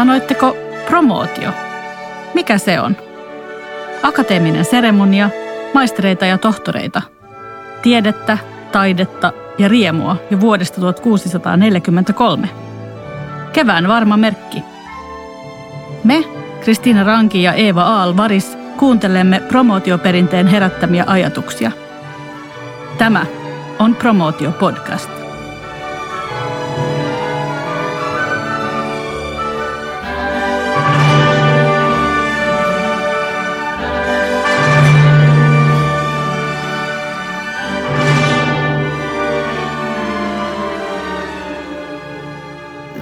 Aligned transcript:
Sanoitteko 0.00 0.56
promootio? 0.86 1.50
Mikä 2.34 2.58
se 2.58 2.80
on? 2.80 2.96
Akateeminen 4.02 4.64
seremonia, 4.64 5.30
maistereita 5.74 6.26
ja 6.26 6.38
tohtoreita. 6.38 7.02
Tiedettä, 7.82 8.38
taidetta 8.72 9.32
ja 9.58 9.68
riemua 9.68 10.16
jo 10.30 10.40
vuodesta 10.40 10.80
1643. 10.80 12.48
Kevään 13.52 13.88
varma 13.88 14.16
merkki. 14.16 14.64
Me, 16.04 16.24
Kristiina 16.64 17.04
Ranki 17.04 17.42
ja 17.42 17.52
Eeva 17.52 17.82
Aal 17.82 18.16
Varis, 18.16 18.58
kuuntelemme 18.76 19.40
promootioperinteen 19.40 20.46
herättämiä 20.46 21.04
ajatuksia. 21.06 21.72
Tämä 22.98 23.26
on 23.78 23.96
Promootio 23.96 24.52
Podcast. 24.52 25.19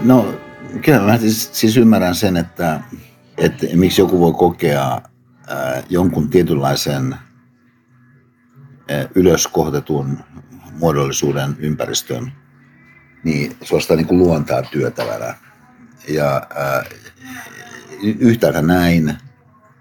No, 0.02 0.34
kyllä 0.84 1.00
mä 1.00 1.18
siis, 1.18 1.50
siis 1.52 1.76
ymmärrän 1.76 2.14
sen, 2.14 2.36
että, 2.36 2.80
että 3.38 3.66
miksi 3.74 4.00
joku 4.00 4.20
voi 4.20 4.32
kokea 4.32 5.00
ää, 5.46 5.82
jonkun 5.88 6.30
tietynlaisen 6.30 7.14
ää, 8.88 9.08
ylöskohtetun 9.14 10.18
muodollisuuden 10.72 11.56
ympäristön 11.58 12.32
niin 13.24 13.56
suorastaan 13.62 13.98
niin 13.98 14.06
kuin 14.06 14.18
luontaa 14.18 14.62
työtävänä. 14.62 15.34
Ja 16.08 16.46
ää, 16.54 16.84
yhtäältä 18.02 18.62
näin, 18.62 19.14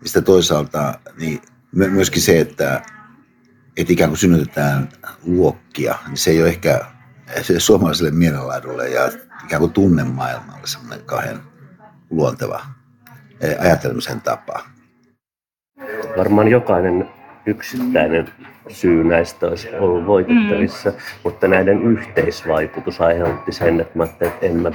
sitten 0.06 0.24
toisaalta 0.24 1.00
niin 1.20 1.42
myöskin 1.72 2.22
se, 2.22 2.40
että, 2.40 2.81
että 3.78 3.94
ikään 3.94 4.09
kuin 4.09 4.18
synnytetään 4.18 4.90
luokkia, 5.24 5.96
niin 6.08 6.18
se 6.18 6.31
ei 6.31 6.42
ole 6.42 6.50
ehkä 6.50 6.86
se 7.42 7.59
suomalaiselle 7.59 8.12
mielenlaidulle 8.12 8.90
ja 8.90 9.12
ikään 9.48 9.59
kuin 9.59 9.73
tunnemaailmalle 9.73 10.67
semmoinen 10.67 11.06
kahden 11.06 11.40
luonteva 12.09 12.62
eh, 13.42 13.56
ajattelemisen 13.59 14.22
tapa. 14.22 14.59
Varmaan 16.17 16.48
jokainen 16.48 17.09
yksittäinen 17.45 18.30
syy 18.70 19.03
näistä 19.03 19.48
olisi 19.48 19.75
ollut 19.75 20.06
voitettavissa, 20.06 20.90
mm. 20.90 20.95
mutta 21.23 21.48
näiden 21.48 21.81
yhteisvaikutus 21.81 23.02
aiheutti 23.02 23.52
sen, 23.52 23.81
että 23.81 23.98
mä 23.98 24.03
ajattelin, 24.03 24.34
että 24.34 24.45
en 24.45 24.56
mä 24.56 24.72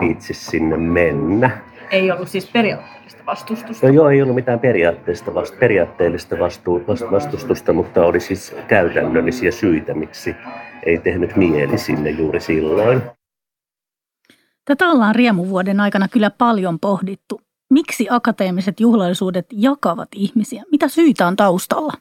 viitsi 0.00 0.34
sinne 0.34 0.76
mennä. 0.76 1.50
Ei 1.90 2.10
ollut 2.10 2.28
siis 2.28 2.50
periaatteellista 2.50 3.22
vastustusta? 3.26 3.86
No 3.86 3.92
joo, 3.92 4.10
ei 4.10 4.22
ollut 4.22 4.34
mitään 4.34 4.60
periaatteellista, 4.60 5.34
vast, 5.34 5.58
periaatteellista 5.58 6.38
vastu, 6.38 6.84
vastustusta, 7.10 7.72
mutta 7.72 8.04
oli 8.04 8.20
siis 8.20 8.56
käytännöllisiä 8.68 9.50
syitä, 9.50 9.94
miksi 9.94 10.36
ei 10.86 10.98
tehnyt 10.98 11.36
mieli 11.36 11.78
sinne 11.78 12.10
juuri 12.10 12.40
silloin. 12.40 13.02
Tätä 14.66 14.88
ollaan 14.88 15.14
riemuvuoden 15.14 15.80
aikana 15.80 16.08
kyllä 16.08 16.30
paljon 16.30 16.80
pohdittu. 16.80 17.40
Miksi 17.70 18.06
akateemiset 18.10 18.80
juhlallisuudet 18.80 19.46
jakavat 19.52 20.08
ihmisiä? 20.14 20.64
Mitä 20.70 20.88
syitä 20.88 21.26
on 21.26 21.36
taustalla? 21.36 21.92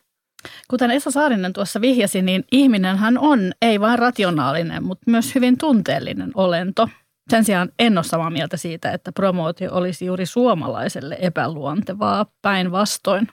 Kuten 0.69 0.91
Esa 0.91 1.11
Saarinen 1.11 1.53
tuossa 1.53 1.81
vihjasi, 1.81 2.21
niin 2.21 2.43
ihminenhän 2.52 3.17
on 3.17 3.39
ei 3.61 3.80
vain 3.80 3.99
rationaalinen, 3.99 4.83
mutta 4.83 5.11
myös 5.11 5.36
hyvin 5.36 5.58
tunteellinen 5.58 6.31
olento. 6.36 6.89
Sen 7.30 7.45
sijaan 7.45 7.69
en 7.80 7.97
ole 7.97 8.03
samaa 8.03 8.30
mieltä 8.30 8.58
siitä, 8.58 8.91
että 8.91 9.11
promootio 9.11 9.73
olisi 9.73 10.05
juuri 10.05 10.26
suomalaiselle 10.26 11.17
epäluontevaa 11.21 12.26
päinvastoin. 12.42 13.27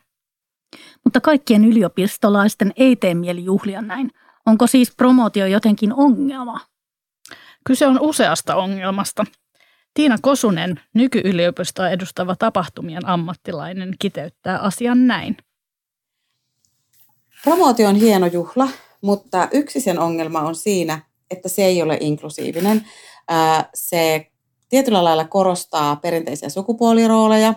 Mutta 1.04 1.20
kaikkien 1.20 1.64
yliopistolaisten 1.64 2.72
ei 2.76 2.96
tee 2.96 3.14
mieli 3.14 3.44
juhlia 3.44 3.82
näin. 3.82 4.10
Onko 4.46 4.66
siis 4.66 4.96
promootio 4.96 5.46
jotenkin 5.46 5.92
ongelma? 5.92 6.60
Kyse 7.64 7.86
on 7.86 8.00
useasta 8.00 8.56
ongelmasta. 8.56 9.24
Tiina 9.94 10.16
Kosunen, 10.22 10.80
nykyyliopistoa 10.94 11.90
edustava 11.90 12.36
tapahtumien 12.38 13.08
ammattilainen, 13.08 13.94
kiteyttää 13.98 14.58
asian 14.58 15.06
näin. 15.06 15.36
Promootio 17.44 17.88
on 17.88 17.96
hieno 17.96 18.26
juhla, 18.26 18.68
mutta 19.00 19.48
yksi 19.52 19.80
sen 19.80 19.98
ongelma 19.98 20.40
on 20.40 20.54
siinä, 20.54 21.00
että 21.30 21.48
se 21.48 21.64
ei 21.64 21.82
ole 21.82 21.98
inklusiivinen. 22.00 22.86
Se 23.74 24.26
tietyllä 24.68 25.04
lailla 25.04 25.24
korostaa 25.24 25.96
perinteisiä 25.96 26.48
sukupuolirooleja, 26.48 27.54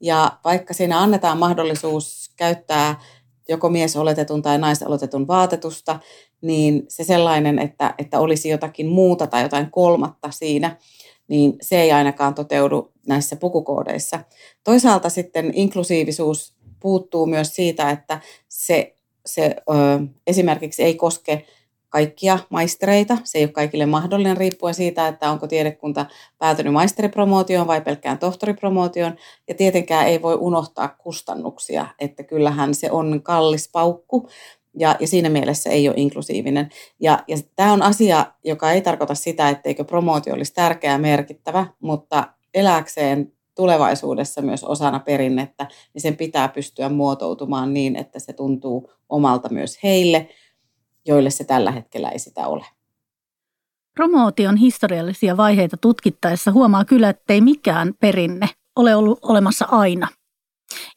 ja 0.00 0.38
vaikka 0.44 0.74
siinä 0.74 1.00
annetaan 1.00 1.38
mahdollisuus 1.38 2.32
käyttää 2.36 3.00
joko 3.48 3.68
mies 3.68 3.96
oletetun 3.96 4.42
tai 4.42 4.58
naisoletetun 4.58 5.26
vaatetusta, 5.26 6.00
niin 6.42 6.84
se 6.88 7.04
sellainen, 7.04 7.58
että, 7.58 7.94
että 7.98 8.20
olisi 8.20 8.48
jotakin 8.48 8.86
muuta 8.86 9.26
tai 9.26 9.42
jotain 9.42 9.70
kolmatta 9.70 10.30
siinä, 10.30 10.76
niin 11.28 11.56
se 11.60 11.82
ei 11.82 11.92
ainakaan 11.92 12.34
toteudu 12.34 12.92
näissä 13.08 13.36
pukukoodeissa. 13.36 14.20
Toisaalta 14.64 15.08
sitten 15.08 15.52
inklusiivisuus 15.54 16.54
puuttuu 16.80 17.26
myös 17.26 17.54
siitä, 17.54 17.90
että 17.90 18.20
se, 18.48 18.94
se 19.26 19.56
ö, 19.70 19.74
esimerkiksi 20.26 20.82
ei 20.82 20.94
koske 20.94 21.46
kaikkia 21.92 22.38
maistereita. 22.50 23.18
Se 23.24 23.38
ei 23.38 23.44
ole 23.44 23.52
kaikille 23.52 23.86
mahdollinen 23.86 24.36
riippuen 24.36 24.74
siitä, 24.74 25.08
että 25.08 25.30
onko 25.30 25.46
tiedekunta 25.46 26.06
päätynyt 26.38 26.72
maisteripromootioon 26.72 27.66
vai 27.66 27.80
pelkkään 27.80 28.18
tohtoripromootioon. 28.18 29.16
Ja 29.48 29.54
tietenkään 29.54 30.06
ei 30.06 30.22
voi 30.22 30.34
unohtaa 30.40 30.88
kustannuksia, 30.88 31.86
että 31.98 32.22
kyllähän 32.22 32.74
se 32.74 32.90
on 32.90 33.22
kallis 33.22 33.68
paukku 33.72 34.28
ja, 34.78 34.96
ja 35.00 35.06
siinä 35.06 35.28
mielessä 35.28 35.70
ei 35.70 35.88
ole 35.88 35.96
inklusiivinen. 35.98 36.68
Ja, 37.00 37.18
ja 37.28 37.36
tämä 37.56 37.72
on 37.72 37.82
asia, 37.82 38.26
joka 38.44 38.72
ei 38.72 38.80
tarkoita 38.80 39.14
sitä, 39.14 39.48
etteikö 39.48 39.84
promootio 39.84 40.34
olisi 40.34 40.54
tärkeä 40.54 40.92
ja 40.92 40.98
merkittävä, 40.98 41.66
mutta 41.80 42.28
eläkseen 42.54 43.32
tulevaisuudessa 43.54 44.42
myös 44.42 44.64
osana 44.64 45.00
perinnettä, 45.00 45.66
niin 45.94 46.02
sen 46.02 46.16
pitää 46.16 46.48
pystyä 46.48 46.88
muotoutumaan 46.88 47.74
niin, 47.74 47.96
että 47.96 48.18
se 48.18 48.32
tuntuu 48.32 48.90
omalta 49.08 49.48
myös 49.48 49.78
heille, 49.82 50.28
joille 51.06 51.30
se 51.30 51.44
tällä 51.44 51.70
hetkellä 51.70 52.08
ei 52.08 52.18
sitä 52.18 52.46
ole. 52.46 52.64
Promootion 53.94 54.56
historiallisia 54.56 55.36
vaiheita 55.36 55.76
tutkittaessa 55.76 56.52
huomaa 56.52 56.84
kyllä, 56.84 57.08
ettei 57.08 57.40
mikään 57.40 57.94
perinne 58.00 58.48
ole 58.76 58.96
ollut 58.96 59.18
olemassa 59.22 59.66
aina– 59.70 60.08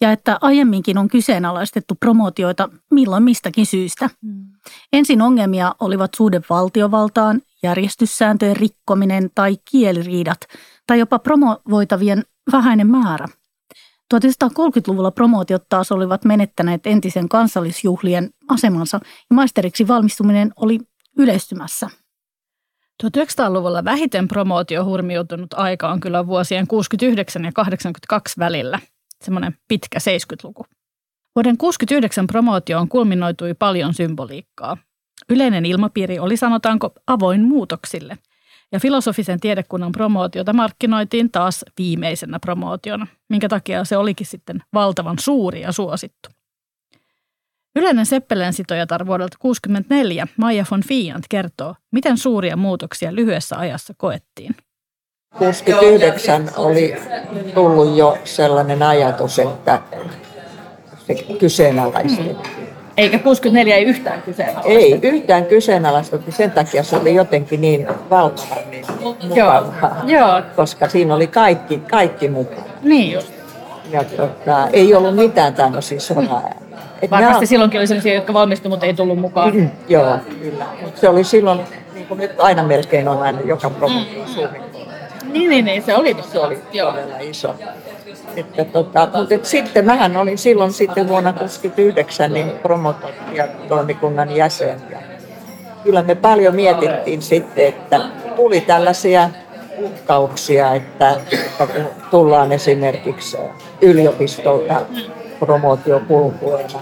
ja 0.02 0.12
että 0.12 0.38
aiemminkin 0.42 0.98
on 0.98 1.08
kyseenalaistettu 1.08 1.96
promootioita 2.00 2.70
milloin 2.92 3.24
mistäkin 3.24 3.66
syystä. 3.66 4.10
Mm. 4.22 4.46
Ensin 4.94 5.22
ongelmia 5.22 5.76
olivat 5.80 6.12
suhde 6.18 6.42
valtiovaltaan, 6.50 7.42
järjestyssääntöjen 7.64 8.56
rikkominen 8.56 9.30
tai 9.36 9.58
kieliriidat 9.72 10.40
tai 10.88 11.00
jopa 11.00 11.20
promovoitavien 11.20 12.24
vähäinen 12.52 12.88
määrä. 12.88 13.28
1930-luvulla 14.14 15.12
promootiot 15.12 15.64
taas 15.70 15.92
olivat 15.92 16.26
menettäneet 16.26 16.88
entisen 16.88 17.30
kansallisjuhlien 17.30 18.30
asemansa 18.48 19.00
ja 19.30 19.36
maisteriksi 19.36 19.88
valmistuminen 19.88 20.52
oli 20.56 20.80
yleistymässä. 21.18 21.90
1900-luvulla 23.04 23.84
vähiten 23.84 24.28
promootio 24.28 24.86
hurmiutunut 24.86 25.54
aika 25.54 25.90
on 25.90 26.00
kyllä 26.00 26.28
vuosien 26.28 26.68
69 26.68 27.46
ja 27.46 27.52
82 27.52 28.40
välillä– 28.40 28.80
semmoinen 29.26 29.58
pitkä 29.68 30.00
70-luku. 30.00 30.66
Vuoden 31.36 31.58
69 31.58 32.28
promootioon 32.28 32.90
kulminoitui 32.90 33.54
paljon 33.54 33.94
symboliikkaa. 33.94 34.78
Yleinen 35.30 35.66
ilmapiiri 35.66 36.20
oli 36.20 36.38
sanotaanko 36.38 36.94
avoin 37.08 37.42
muutoksille, 37.42 38.18
ja 38.72 38.80
filosofisen 38.80 39.40
tiedekunnan 39.40 39.92
promootiota 39.92 40.54
markkinoitiin 40.54 41.32
taas 41.32 41.66
viimeisenä 41.78 42.40
promootiona, 42.40 43.08
minkä 43.30 43.50
takia 43.50 43.86
se 43.86 43.98
olikin 43.98 44.28
sitten 44.28 44.64
valtavan 44.74 45.20
suuri 45.20 45.62
ja 45.62 45.72
suosittu. 45.72 46.30
Yleinen 47.76 48.06
Seppelen 48.06 48.54
sitojatar 48.54 49.06
vuodelta 49.06 49.38
1964 49.42 50.28
Maija 50.38 50.66
von 50.72 50.84
Fiant 50.84 51.26
kertoo, 51.30 51.76
miten 51.92 52.18
suuria 52.18 52.58
muutoksia 52.58 53.16
lyhyessä 53.16 53.58
ajassa 53.58 53.94
koettiin. 53.98 54.56
69 55.38 56.50
oli 56.58 56.96
tullut 57.54 57.98
jo 57.98 58.18
sellainen 58.24 58.84
ajatus, 58.84 59.40
että 59.40 59.82
se 61.08 61.14
kyseenalaistettiin. 61.40 62.38
Eikä 62.98 63.20
64 63.20 63.76
ei 63.76 63.84
yhtään 63.84 64.22
kyseenalaista. 64.22 64.70
Ei 64.70 65.00
yhtään 65.02 65.46
kyseenalaistettu, 65.46 66.32
sen 66.32 66.52
takia 66.52 66.84
se 66.84 66.96
oli 66.96 67.16
jotenkin 67.16 67.62
niin 67.62 67.88
valtava 68.10 68.56
niin 68.70 68.86
mukavaa, 69.28 70.02
Joo. 70.06 70.42
koska 70.56 70.90
siinä 70.90 71.16
oli 71.16 71.28
kaikki, 71.28 71.78
kaikki 71.78 72.30
mukana. 72.30 72.62
Niin 72.84 73.12
just. 73.12 73.34
Ja 73.92 74.04
tota, 74.04 74.68
ei 74.74 74.94
ollut 74.94 75.16
mitään 75.16 75.54
tämmöisiä 75.54 76.00
soraa. 76.00 76.50
Varmasti 77.12 77.44
on... 77.44 77.48
silloinkin 77.48 77.80
oli 77.80 77.88
sellaisia, 77.88 78.14
jotka 78.14 78.34
valmistuivat, 78.34 78.74
mutta 78.76 78.86
ei 78.86 78.94
tullut 78.94 79.20
mukaan. 79.20 79.56
Mm, 79.56 79.70
joo, 79.90 80.18
kyllä. 80.42 80.66
Se 80.96 81.10
oli 81.10 81.24
silloin, 81.24 81.60
niin 81.94 82.08
kuin 82.08 82.18
nyt 82.18 82.32
aina 82.38 82.64
melkein 82.64 83.08
on 83.08 83.22
aina 83.22 83.40
joka 83.42 83.70
promootio 83.70 84.24
mm. 84.24 84.75
Niin, 85.36 85.50
niin, 85.50 85.66
niin, 85.66 85.84
se 85.84 85.96
oli. 85.96 86.16
Se 86.32 86.40
oli 86.40 86.56
todella 86.56 87.20
iso. 87.20 87.56
Että 88.36 88.66
tota, 88.66 89.08
mutta 89.18 89.36
et 89.36 89.46
sitten 89.46 89.86
mähän 89.86 90.18
olin 90.18 90.38
silloin 90.38 90.74
sitten 90.74 91.08
vuonna 91.08 91.34
1969 91.34 92.34
niin 92.34 92.52
promotointitoimikunnan 92.62 94.36
jäsen. 94.36 94.82
Ja 94.92 94.98
kyllä 95.84 96.04
me 96.04 96.16
paljon 96.16 96.56
mietittiin 96.56 97.22
sitten, 97.22 97.68
että 97.68 98.02
tuli 98.36 98.62
tällaisia 98.62 99.30
uhkauksia, 99.78 100.74
että, 100.74 101.16
että 101.32 101.68
tullaan 102.12 102.52
esimerkiksi 102.52 103.38
yliopistolta 103.82 104.82
promootiopulkuena 105.40 106.80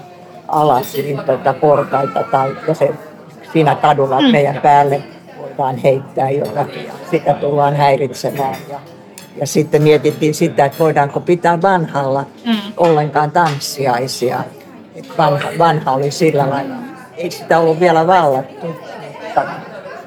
alas 0.48 0.94
niin 0.94 1.20
tuota 1.20 1.54
portaita 1.54 2.24
tai 2.32 2.56
ja 2.68 2.74
se 2.74 2.94
siinä 3.54 3.76
kadulla 3.76 4.22
mm. 4.22 4.32
meidän 4.32 4.62
päälle 4.62 5.04
voidaan 5.58 5.78
heittää 5.78 6.30
ja 6.30 6.46
sitä 7.12 7.34
tullaan 7.34 7.76
häiritsemään. 7.76 8.56
Ja, 8.70 8.80
ja 9.38 9.48
sitten 9.48 9.82
mietittiin 9.82 10.34
sitä, 10.34 10.66
että 10.66 10.80
voidaanko 10.80 11.20
pitää 11.20 11.62
vanhalla 11.62 12.26
mm. 12.46 12.58
ollenkaan 12.78 13.32
tanssiaisia. 13.32 14.44
Et 14.96 15.18
vanha, 15.18 15.50
vanha 15.58 15.92
oli 15.92 16.12
sillä 16.12 16.50
lailla, 16.50 16.76
ei 17.18 17.32
sitä 17.32 17.60
ollut 17.60 17.80
vielä 17.80 18.08
vallattu, 18.08 18.68
mutta, 18.68 19.42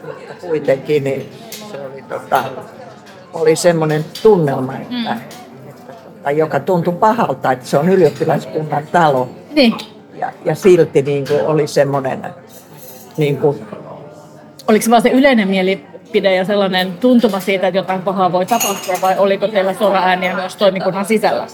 mutta 0.06 0.34
kuitenkin 0.40 1.04
niin 1.04 1.30
se 1.50 1.80
oli, 1.80 2.02
tota, 2.02 2.44
oli 3.32 3.56
semmoinen 3.56 4.04
tunnelma, 4.22 4.72
että, 4.76 4.94
mm. 4.94 5.06
että, 5.06 5.92
että, 5.92 6.30
joka 6.30 6.60
tuntui 6.60 6.94
pahalta, 6.94 7.52
että 7.52 7.66
se 7.66 7.78
on 7.78 7.88
ylioppilaskunnan 7.88 8.86
talo. 8.92 9.28
Niin. 9.54 9.74
Ja, 10.14 10.32
ja 10.44 10.54
silti 10.54 11.02
niin 11.02 11.28
kuin 11.28 11.46
oli 11.46 11.66
semmoinen 11.66 12.26
niin 13.16 13.36
kuin, 13.36 13.66
Oliko 14.68 14.84
se 14.84 14.90
vaan 14.90 15.02
se 15.02 15.08
yleinen 15.08 15.48
mielipide 15.48 16.34
ja 16.34 16.44
sellainen 16.44 16.92
tuntuma 16.92 17.40
siitä, 17.40 17.66
että 17.66 17.78
jotain 17.78 18.02
pahaa 18.02 18.32
voi 18.32 18.46
tapahtua, 18.46 18.94
vai 19.02 19.18
oliko 19.18 19.48
teillä 19.48 19.74
sora-ääniä 19.74 20.34
myös 20.34 20.56
toimikunnan 20.56 21.04
sisällä? 21.04 21.46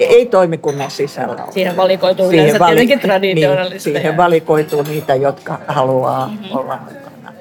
Ei 0.00 0.26
toimikunnan 0.26 0.90
sisällä 0.90 1.42
Siihen 1.50 1.76
valikoituu 1.76 2.30
siihen 2.30 2.44
yleensä 2.44 2.64
vali- 2.64 2.86
tietenkin. 2.86 3.70
Niin, 3.70 3.80
siihen 3.80 4.16
valikoituu 4.16 4.82
niitä, 4.82 5.14
jotka 5.14 5.58
haluaa 5.68 6.28
mm-hmm. 6.28 6.58
olla 6.58 6.78
mukana. 6.78 7.32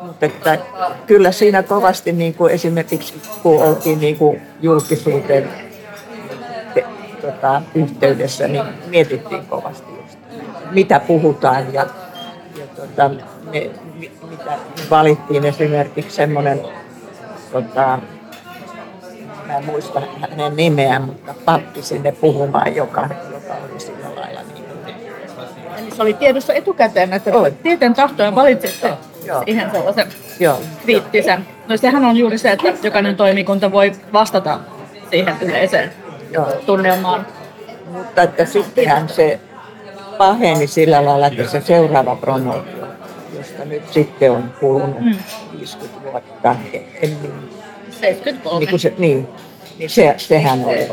Mutta 0.00 0.26
että 0.26 0.58
kyllä 1.06 1.32
siinä 1.32 1.62
kovasti 1.62 2.12
niin 2.12 2.34
kuin 2.34 2.52
esimerkiksi 2.52 3.14
kun 3.42 3.62
oltiin 3.62 4.00
niin 4.00 4.16
kuin 4.16 4.42
julkisuuteen 4.62 5.48
te, 6.74 6.84
tota, 7.22 7.62
yhteydessä, 7.74 8.48
niin 8.48 8.64
mietittiin 8.86 9.46
kovasti 9.46 9.92
just, 10.02 10.18
mitä 10.70 11.00
puhutaan 11.00 11.74
ja, 11.74 11.86
ja 12.56 12.66
tota, 12.66 13.10
me, 13.52 13.70
mitä 14.30 14.58
valittiin 14.90 15.44
esimerkiksi 15.44 16.16
semmoinen, 16.16 16.60
tota, 17.52 17.98
mä 19.46 19.56
en 19.56 19.64
muista 19.64 20.02
hänen 20.20 20.56
nimeään, 20.56 21.02
mutta 21.02 21.34
pappi 21.44 21.82
sinne 21.82 22.12
puhumaan, 22.12 22.76
joka, 22.76 23.08
joka 23.32 23.54
oli 23.70 23.80
sillä 23.80 24.06
lailla 24.16 24.40
niin. 24.54 24.64
Eli 25.78 25.90
se 25.90 26.02
oli 26.02 26.14
tiedossa 26.14 26.52
etukäteen, 26.52 27.12
että 27.12 27.30
oli. 27.34 27.50
tieteen 27.50 27.94
tahtoja 27.94 28.34
valitsitte 28.34 28.92
Joo. 29.24 29.42
siihen 29.44 29.70
sellaisen 29.70 30.06
Joo. 30.40 30.60
kriittisen. 30.82 31.46
No 31.68 31.76
sehän 31.76 32.04
on 32.04 32.16
juuri 32.16 32.38
se, 32.38 32.52
että 32.52 32.68
jokainen 32.82 33.16
toimikunta 33.16 33.72
voi 33.72 33.92
vastata 34.12 34.60
siihen 35.10 35.34
yleiseen 35.40 35.92
Joo. 36.30 36.46
tunnelmaan. 36.66 37.26
Mutta 37.90 38.22
että 38.22 38.44
sittenhän 38.44 39.08
se 39.08 39.40
paheni 40.18 40.66
sillä 40.66 41.04
lailla, 41.04 41.26
että 41.26 41.46
se 41.46 41.60
seuraava 41.60 42.16
promootio 42.16 42.84
josta 43.44 43.64
nyt 43.64 43.92
sitten 43.92 44.30
on 44.30 44.54
kulunut 44.60 45.00
mm. 45.00 45.14
50 45.58 46.10
vuotta. 46.10 46.56
En, 47.02 47.16
73. 47.90 48.66
Niin, 48.66 48.80
se, 48.80 48.94
niin, 48.98 49.28
niin 49.78 49.90
se, 49.90 50.14
sehän 50.18 50.64
oli 50.64 50.88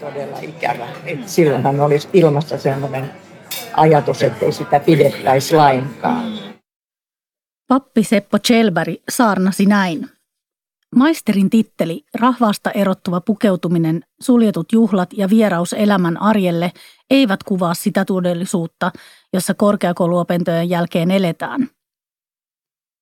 todella 0.00 0.38
ikävä. 0.42 0.88
Et 1.06 1.28
silloinhan 1.28 1.80
olisi 1.80 2.08
ilmassa 2.12 2.58
sellainen 2.58 3.10
ajatus, 3.76 4.22
että 4.22 4.46
ei 4.46 4.52
sitä 4.52 4.80
pidettäisi 4.80 5.56
lainkaan. 5.56 6.38
Pappi 7.68 8.04
Seppo 8.04 8.38
Chelberg 8.38 8.94
saarnasi 9.10 9.66
näin. 9.66 10.08
Maisterin 10.96 11.50
titteli, 11.50 12.04
rahvaasta 12.14 12.70
erottuva 12.70 13.20
pukeutuminen, 13.20 14.04
suljetut 14.20 14.72
juhlat 14.72 15.12
ja 15.12 15.30
vieraus 15.30 15.72
elämän 15.72 16.22
arjelle 16.22 16.72
eivät 17.12 17.42
kuvaa 17.42 17.74
sitä 17.74 18.04
todellisuutta, 18.04 18.92
jossa 19.32 19.54
korkeakouluopintojen 19.54 20.70
jälkeen 20.70 21.10
eletään. 21.10 21.68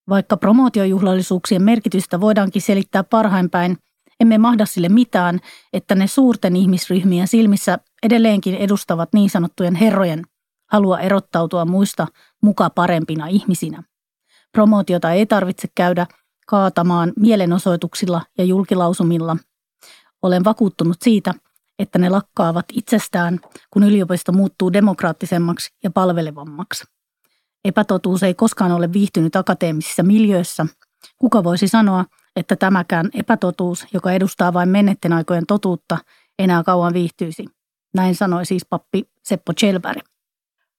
Vaikka 0.09 0.37
promootiojuhlallisuuksien 0.37 1.63
merkitystä 1.63 2.21
voidaankin 2.21 2.63
selittää 2.63 3.05
parhaimpäin, 3.05 3.79
emme 4.21 4.39
mahda 4.39 4.67
sille 4.67 4.89
mitään, 4.89 5.41
että 5.73 5.95
ne 5.95 6.07
suurten 6.07 6.57
ihmisryhmien 6.57 7.29
silmissä 7.29 7.79
edelleenkin 8.03 8.55
edustavat 8.55 9.09
niin 9.13 9.31
sanottujen 9.31 9.75
herrojen 9.75 10.23
halua 10.73 11.01
erottautua 11.01 11.65
muista 11.65 12.07
muka 12.43 12.71
parempina 12.71 13.27
ihmisinä. 13.27 13.83
Promootiota 14.53 15.13
ei 15.13 15.27
tarvitse 15.27 15.69
käydä– 15.75 16.07
kaatamaan 16.51 17.13
mielenosoituksilla 17.17 18.23
ja 18.39 18.45
julkilausumilla. 18.45 19.37
Olen 20.23 20.45
vakuuttunut 20.45 20.97
siitä, 21.03 21.35
että 21.81 21.99
ne 21.99 22.09
lakkaavat 22.09 22.65
itsestään, 22.73 23.41
kun 23.71 23.83
yliopisto 23.83 24.33
muuttuu 24.33 24.73
demokraattisemmaksi 24.73 25.71
ja 25.83 25.91
palvelevammaksi. 25.91 26.85
Epätotuus 27.65 28.23
ei 28.23 28.35
koskaan 28.35 28.73
ole 28.73 28.93
viihtynyt 28.93 29.37
akateemisissa 29.37 30.03
miljöissä. 30.03 30.67
Kuka 31.19 31.45
voisi 31.45 31.69
sanoa, 31.69 32.05
että 32.37 32.57
tämäkään 32.57 33.11
epätotuus, 33.15 33.87
joka 33.93 34.13
edustaa 34.13 34.53
vain 34.53 34.69
mennetten 34.69 35.13
aikojen 35.13 35.47
totuutta, 35.47 35.99
enää 36.39 36.63
kauan 36.63 36.95
viihtyisi? 36.95 37.45
Näin 37.95 38.15
sanoi 38.15 38.47
siis 38.47 38.67
pappi 38.71 39.11
Seppo 39.23 39.53
Chelberg. 39.53 40.03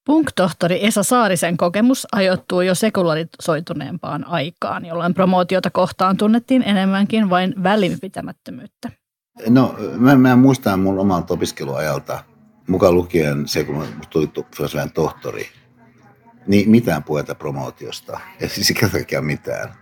Punk-tohtori 0.05 0.85
Esa 0.85 1.03
Saarisen 1.03 1.57
kokemus 1.57 2.07
ajoittuu 2.11 2.61
jo 2.61 2.75
sekularisoituneempaan 2.75 4.27
aikaan, 4.27 4.85
jolloin 4.85 5.13
promootiota 5.13 5.69
kohtaan 5.69 6.17
tunnettiin 6.17 6.63
enemmänkin 6.63 7.29
vain 7.29 7.63
välinpitämättömyyttä. 7.63 9.00
No, 9.49 9.75
mä, 9.97 10.15
mä 10.15 10.35
muistan 10.35 10.79
mun 10.79 10.99
omalta 10.99 11.33
opiskeluajalta, 11.33 12.23
mukaan 12.67 12.95
lukien 12.95 13.47
se, 13.47 13.63
kun 13.63 13.87
tuli 14.09 14.29
tohtori, 14.93 15.49
niin 16.47 16.69
mitään 16.69 17.03
puhetta 17.03 17.35
promootiosta. 17.35 18.19
Ei 18.39 18.49
siis 18.49 18.73
kaikkiaan 18.91 19.25
mitään. 19.25 19.73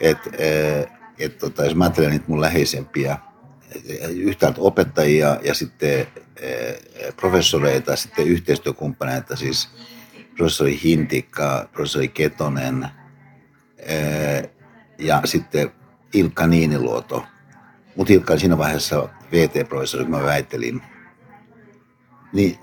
Et, 0.00 0.18
et, 0.26 0.88
et, 1.18 1.38
tota, 1.38 1.64
jos 1.64 1.74
mä 1.74 1.84
ajattelen 1.84 2.10
niitä 2.10 2.24
mun 2.28 2.40
läheisempiä 2.40 3.18
yhtäältä 4.10 4.60
opettajia 4.60 5.38
ja 5.42 5.54
sitten 5.54 6.06
eh, 6.36 6.76
professoreita, 7.16 7.96
sitten 7.96 8.26
yhteistyökumppaneita, 8.26 9.36
siis 9.36 9.68
professori 10.36 10.80
Hintikka, 10.84 11.68
professori 11.72 12.08
Ketonen 12.08 12.88
eh, 13.78 14.50
ja 14.98 15.22
sitten 15.24 15.70
Ilkka 16.14 16.46
Niiniluoto. 16.46 17.24
Oli 17.96 18.22
siinä 18.36 18.58
vaiheessa 18.58 19.08
VT-professori, 19.32 20.04
kun 20.04 20.10
mä 20.10 20.22
väittelin. 20.22 20.82
Niin 22.32 22.58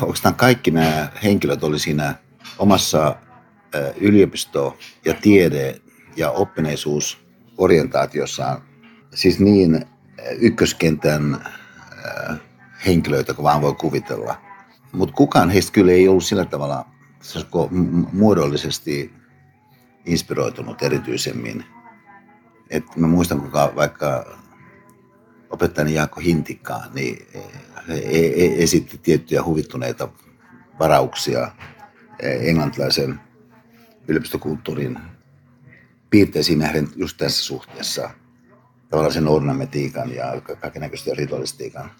oikeastaan 0.00 0.34
kaikki 0.34 0.70
nämä 0.70 1.08
henkilöt 1.22 1.64
oli 1.64 1.78
siinä 1.78 2.14
omassa 2.58 3.16
yliopisto- 3.96 4.78
ja 5.04 5.14
tiede- 5.14 5.80
ja 6.16 6.30
oppineisuus 6.30 7.18
orientaatiossaan 7.58 8.62
siis 9.14 9.40
niin 9.40 9.86
ykköskentän 10.38 11.44
henkilöitä, 12.86 13.34
kun 13.34 13.44
vaan 13.44 13.62
voi 13.62 13.74
kuvitella. 13.74 14.40
Mutta 14.92 15.14
kukaan 15.14 15.50
heistä 15.50 15.72
kyllä 15.72 15.92
ei 15.92 16.08
ollut 16.08 16.24
sillä 16.24 16.44
tavalla 16.44 16.86
muodollisesti 18.12 19.12
inspiroitunut 20.06 20.82
erityisemmin. 20.82 21.64
Et 22.70 22.96
mä 22.96 23.06
muistan, 23.06 23.40
kuka 23.40 23.72
vaikka 23.76 24.38
opettajani 25.50 25.94
Jaakko 25.94 26.20
Hintikka 26.20 26.82
niin 26.94 27.26
e, 27.34 27.38
e, 27.88 28.26
e, 28.26 28.62
esitti 28.62 28.98
tiettyjä 28.98 29.44
huvittuneita 29.44 30.08
varauksia 30.78 31.50
englantilaisen 32.20 33.20
yliopistokulttuurin 34.08 34.98
piirteisiin 36.10 36.58
nähden 36.58 36.88
just 36.96 37.16
tässä 37.16 37.44
suhteessa– 37.44 38.10
tavallaan 38.90 39.12
sen 39.12 39.28
ornamentiikan 39.28 40.14
ja 40.14 40.40
kaikenlaisten 40.60 41.16
ritualistiikan 41.16 41.90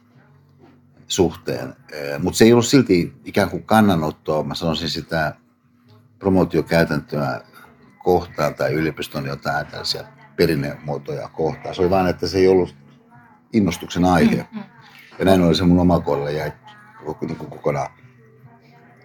suhteen. 1.07 1.75
Mutta 2.19 2.39
se 2.39 2.45
ei 2.45 2.53
ollut 2.53 2.67
silti 2.67 3.13
ikään 3.25 3.51
kuin 3.51 3.63
kannanottoa, 3.63 4.43
mä 4.43 4.55
sanoisin 4.55 4.89
sitä 4.89 5.35
promootiokäytäntöä 6.19 7.41
kohtaan 7.99 8.55
tai 8.55 8.73
yliopiston 8.73 9.27
jotain 9.27 9.67
tällaisia 9.67 10.05
perinnemuotoja 10.37 11.29
kohtaan. 11.29 11.75
Se 11.75 11.83
oli 11.83 11.91
vain, 11.91 12.07
että 12.07 12.29
se 12.29 12.39
ei 12.39 12.49
ollut 12.49 12.75
innostuksen 13.53 14.05
aihe. 14.05 14.37
Mm-hmm. 14.37 14.63
Ja 15.19 15.25
näin 15.25 15.43
oli 15.43 15.55
se 15.55 15.65
mun 15.65 15.81
oma 15.81 16.01
kohdalla 16.01 16.31
jäi 16.31 16.53
niin 17.21 17.37
kokonaan 17.37 17.91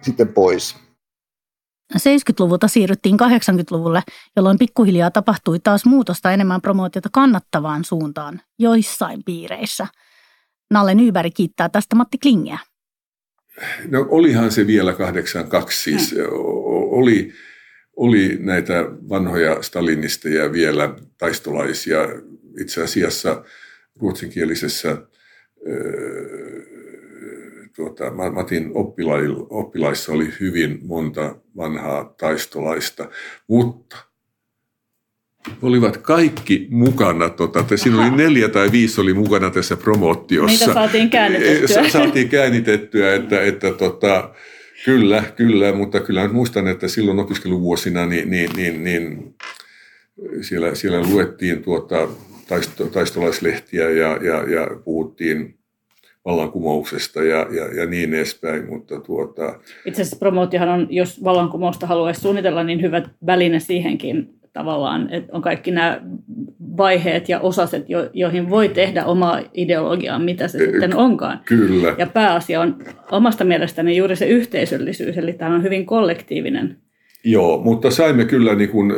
sitten 0.04 0.28
pois. 0.28 0.76
70-luvulta 1.98 2.68
siirryttiin 2.68 3.16
80-luvulle, 3.20 4.02
jolloin 4.36 4.58
pikkuhiljaa 4.58 5.10
tapahtui 5.10 5.58
taas 5.58 5.84
muutosta 5.84 6.32
enemmän 6.32 6.60
promootiota 6.60 7.08
kannattavaan 7.12 7.84
suuntaan 7.84 8.40
joissain 8.58 9.24
piireissä. 9.24 9.86
Nalle 10.70 10.94
Nyberg 10.94 11.34
kiittää 11.34 11.68
tästä 11.68 11.96
Matti 11.96 12.18
Klingeä. 12.18 12.58
No 13.88 14.06
olihan 14.08 14.52
se 14.52 14.66
vielä 14.66 14.92
82, 14.92 15.82
siis 15.82 16.10
hmm. 16.12 16.20
oli, 16.90 17.32
oli 17.96 18.38
näitä 18.40 18.74
vanhoja 19.08 19.62
stalinisteja 19.62 20.52
vielä, 20.52 20.94
taistolaisia, 21.18 21.98
itse 22.60 22.82
asiassa 22.82 23.44
ruotsinkielisessä 24.00 24.96
tuota, 27.76 28.10
Matin 28.10 28.70
oppilaissa 29.50 30.12
oli 30.12 30.28
hyvin 30.40 30.78
monta 30.82 31.36
vanhaa 31.56 32.04
taistolaista, 32.04 33.08
mutta 33.48 33.96
olivat 35.62 35.96
kaikki 35.96 36.66
mukana. 36.70 37.28
Tota, 37.28 37.64
siinä 37.76 38.02
oli 38.02 38.16
neljä 38.24 38.48
tai 38.48 38.72
viisi 38.72 39.00
oli 39.00 39.14
mukana 39.14 39.50
tässä 39.50 39.76
promoottiossa. 39.76 40.66
Niitä 40.66 40.74
saatiin 40.80 41.10
käännitettyä. 41.10 41.66
Sa- 41.66 41.88
saatiin 41.88 42.28
käännitettyä, 42.28 43.14
että, 43.14 43.42
että 43.42 43.72
tota, 43.72 44.34
kyllä, 44.84 45.24
kyllä, 45.36 45.72
mutta 45.72 46.00
kyllä 46.00 46.28
muistan, 46.28 46.68
että 46.68 46.88
silloin 46.88 47.18
opiskeluvuosina 47.18 48.06
niin, 48.06 48.30
niin, 48.30 48.50
niin, 48.56 48.84
niin 48.84 49.34
siellä, 50.40 50.74
siellä 50.74 51.02
luettiin 51.02 51.62
tuota, 51.62 52.08
taisto, 52.48 52.84
taistolaislehtiä 52.84 53.90
ja, 53.90 54.18
ja, 54.22 54.50
ja 54.50 54.68
puhuttiin 54.84 55.54
vallankumouksesta 56.24 57.22
ja, 57.22 57.46
ja, 57.50 57.80
ja 57.80 57.86
niin 57.86 58.14
edespäin. 58.14 58.68
Mutta 58.68 59.00
tuota... 59.00 59.60
Itse 59.86 60.02
asiassa 60.02 60.18
promootiohan 60.18 60.68
on, 60.68 60.86
jos 60.90 61.24
vallankumousta 61.24 61.86
haluaisi 61.86 62.20
suunnitella, 62.20 62.64
niin 62.64 62.82
hyvä 62.82 63.02
väline 63.26 63.60
siihenkin 63.60 64.34
tavallaan, 64.52 65.12
että 65.12 65.32
on 65.32 65.42
kaikki 65.42 65.70
nämä 65.70 66.00
vaiheet 66.76 67.28
ja 67.28 67.40
osaset, 67.40 67.90
jo, 67.90 68.10
joihin 68.12 68.50
voi 68.50 68.68
tehdä 68.68 69.04
omaa 69.04 69.40
ideologiaa, 69.54 70.18
mitä 70.18 70.48
se 70.48 70.58
sitten 70.58 70.96
onkaan. 70.96 71.40
Kyllä. 71.44 71.94
Ja 71.98 72.06
pääasia 72.06 72.60
on 72.60 72.76
omasta 73.10 73.44
mielestäni 73.44 73.96
juuri 73.96 74.16
se 74.16 74.26
yhteisöllisyys, 74.26 75.18
eli 75.18 75.32
tämä 75.32 75.54
on 75.54 75.62
hyvin 75.62 75.86
kollektiivinen. 75.86 76.76
Joo, 77.24 77.58
mutta 77.58 77.90
saimme 77.90 78.24
kyllä, 78.24 78.54
niin 78.54 78.70
kuin, 78.70 78.92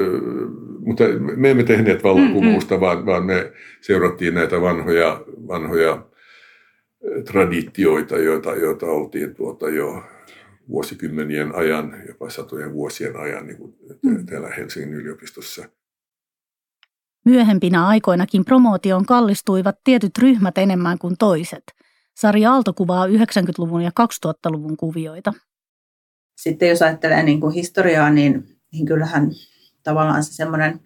mutta 0.87 1.05
me 1.37 1.50
emme 1.50 1.62
tehneet 1.62 2.05
vallankumousta, 2.05 2.75
mm-hmm. 2.75 2.87
vaan, 2.87 3.07
vaan 3.07 3.25
me 3.25 3.52
seurattiin 3.81 4.35
näitä 4.35 4.61
vanhoja, 4.61 5.25
vanhoja 5.49 6.07
traditioita, 7.25 8.19
joita, 8.19 8.55
joita 8.55 8.87
oltiin 8.87 9.35
tuota 9.35 9.69
jo 9.69 10.02
vuosikymmenien 10.69 11.55
ajan, 11.55 12.02
jopa 12.09 12.31
satojen 12.31 12.73
vuosien 12.73 13.16
ajan 13.16 13.47
niin 13.47 13.57
kuin 13.57 13.75
mm. 14.02 14.26
täällä 14.26 14.49
Helsingin 14.49 14.95
yliopistossa. 14.95 15.69
Myöhempinä 17.25 17.87
aikoinakin 17.87 18.45
promootioon 18.45 19.07
kallistuivat 19.07 19.76
tietyt 19.85 20.19
ryhmät 20.19 20.59
enemmän 20.59 20.99
kuin 20.99 21.14
toiset. 21.19 21.64
Sari 22.16 22.47
Aalto 22.47 22.73
kuvaa 22.73 23.07
90-luvun 23.07 23.83
ja 23.83 23.90
2000-luvun 24.00 24.76
kuvioita. 24.76 25.33
Sitten 26.37 26.69
jos 26.69 26.83
ajattelee 26.83 27.23
niin 27.23 27.40
kuin 27.40 27.55
historiaa, 27.55 28.11
niin, 28.11 28.45
niin 28.73 28.87
kyllähän 28.87 29.31
tavallaan 29.87 30.25
se 30.25 30.33
semmoinen 30.33 30.81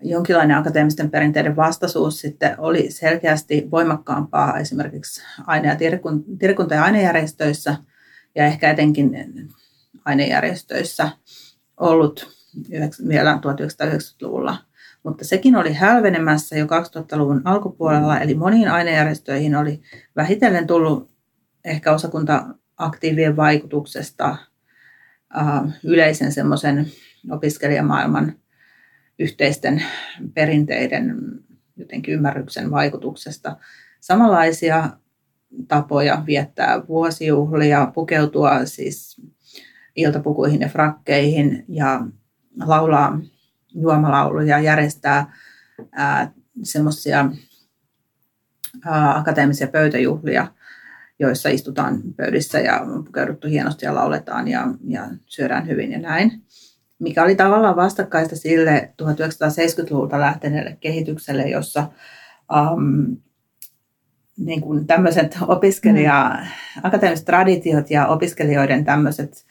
jonkinlainen 0.00 0.56
akateemisten 0.56 1.10
perinteiden 1.10 1.56
vastaisuus 1.56 2.20
sitten 2.20 2.60
oli 2.60 2.90
selkeästi 2.90 3.68
voimakkaampaa 3.70 4.58
esimerkiksi 4.58 5.22
aine- 5.46 5.68
ja 5.68 5.76
tiedekunta- 6.38 6.74
ja 6.74 6.84
ainejärjestöissä 6.84 7.76
ja 8.34 8.46
ehkä 8.46 8.70
etenkin 8.70 9.10
ainejärjestöissä 10.04 11.10
ollut 11.76 12.36
vielä 13.08 13.38
1990-luvulla. 13.42 14.58
Mutta 15.02 15.24
sekin 15.24 15.56
oli 15.56 15.72
hälvenemässä 15.72 16.56
jo 16.56 16.66
2000-luvun 16.66 17.42
alkupuolella, 17.44 18.20
eli 18.20 18.34
moniin 18.34 18.68
ainejärjestöihin 18.68 19.56
oli 19.56 19.82
vähitellen 20.16 20.66
tullut 20.66 21.10
ehkä 21.64 21.92
osakunta-aktiivien 21.92 23.36
vaikutuksesta 23.36 24.36
yleisen 25.84 26.32
semmoisen 26.32 26.86
opiskelijamaailman 27.30 28.32
yhteisten 29.18 29.82
perinteiden 30.34 31.16
jotenkin 31.76 32.14
ymmärryksen 32.14 32.70
vaikutuksesta. 32.70 33.56
Samanlaisia 34.00 34.90
tapoja 35.68 36.22
viettää 36.26 36.86
vuosijuhlia, 36.88 37.90
pukeutua 37.94 38.64
siis 38.64 39.20
iltapukuihin 39.96 40.60
ja 40.60 40.68
frakkeihin 40.68 41.64
ja 41.68 42.06
laulaa 42.64 43.20
juomalauluja, 43.74 44.60
järjestää 44.60 45.32
semmoisia 46.62 47.30
akateemisia 49.14 49.68
pöytäjuhlia, 49.68 50.46
joissa 51.18 51.48
istutaan 51.48 52.02
pöydissä 52.16 52.60
ja 52.60 52.80
pukeuduttu 53.06 53.48
hienosti 53.48 53.86
ja 53.86 53.94
lauletaan 53.94 54.48
ja, 54.48 54.66
ja 54.88 55.08
syödään 55.26 55.66
hyvin 55.66 55.92
ja 55.92 55.98
näin 55.98 56.42
mikä 56.98 57.22
oli 57.22 57.36
tavallaan 57.36 57.76
vastakkaista 57.76 58.36
sille 58.36 58.92
1970-luvulta 59.02 60.20
lähteneelle 60.20 60.76
kehitykselle, 60.80 61.42
jossa 61.42 61.88
um, 62.72 63.16
niin 64.38 64.60
kuin 64.60 64.86
tämmöiset 64.86 65.38
opiskelija, 65.46 66.38
mm. 66.40 66.46
akateemiset 66.82 67.26
traditiot 67.26 67.90
ja 67.90 68.06
opiskelijoiden 68.06 68.84
tämmöiset 68.84 69.46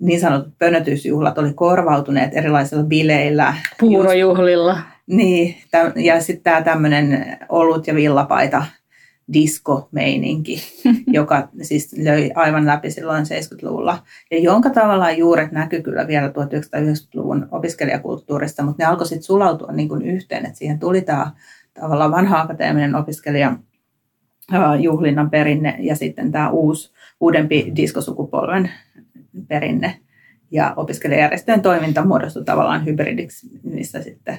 niin 0.00 0.20
sanotut 0.20 0.58
pönötysjuhlat 0.58 1.38
oli 1.38 1.52
korvautuneet 1.52 2.30
erilaisilla 2.34 2.82
bileillä. 2.84 3.54
Puurojuhlilla. 3.80 4.72
Just, 4.72 4.84
niin, 5.06 5.56
ja 5.96 6.20
sitten 6.20 6.42
tämä 6.42 6.62
tämmöinen 6.62 7.38
olut 7.48 7.86
ja 7.86 7.94
villapaita 7.94 8.66
disco-meininki, 9.32 10.62
joka 11.06 11.48
siis 11.62 11.96
löi 11.98 12.30
aivan 12.34 12.66
läpi 12.66 12.90
silloin 12.90 13.24
70-luvulla. 13.24 14.02
Ja 14.30 14.38
jonka 14.38 14.70
tavallaan 14.70 15.18
juuret 15.18 15.52
näkyy 15.52 15.82
kyllä 15.82 16.06
vielä 16.06 16.28
1990-luvun 16.28 17.48
opiskelijakulttuurista, 17.50 18.62
mutta 18.62 18.82
ne 18.82 18.88
alkoi 18.88 19.06
sitten 19.06 19.22
sulautua 19.22 19.72
niin 19.72 19.88
kuin 19.88 20.02
yhteen, 20.02 20.46
että 20.46 20.58
siihen 20.58 20.78
tuli 20.78 21.00
tämä 21.00 21.30
tavallaan 21.74 22.10
vanha 22.10 22.40
akateeminen 22.40 22.94
opiskelija 22.94 23.56
juhlinnan 24.80 25.30
perinne 25.30 25.76
ja 25.80 25.96
sitten 25.96 26.32
tämä 26.32 26.50
uusi, 26.50 26.92
uudempi 27.20 27.72
diskosukupolven 27.76 28.70
perinne. 29.48 29.98
Ja 30.50 30.74
opiskelijajärjestöjen 30.76 31.62
toiminta 31.62 32.04
muodostui 32.04 32.44
tavallaan 32.44 32.86
hybridiksi, 32.86 33.46
missä 33.62 34.02
sitten 34.02 34.38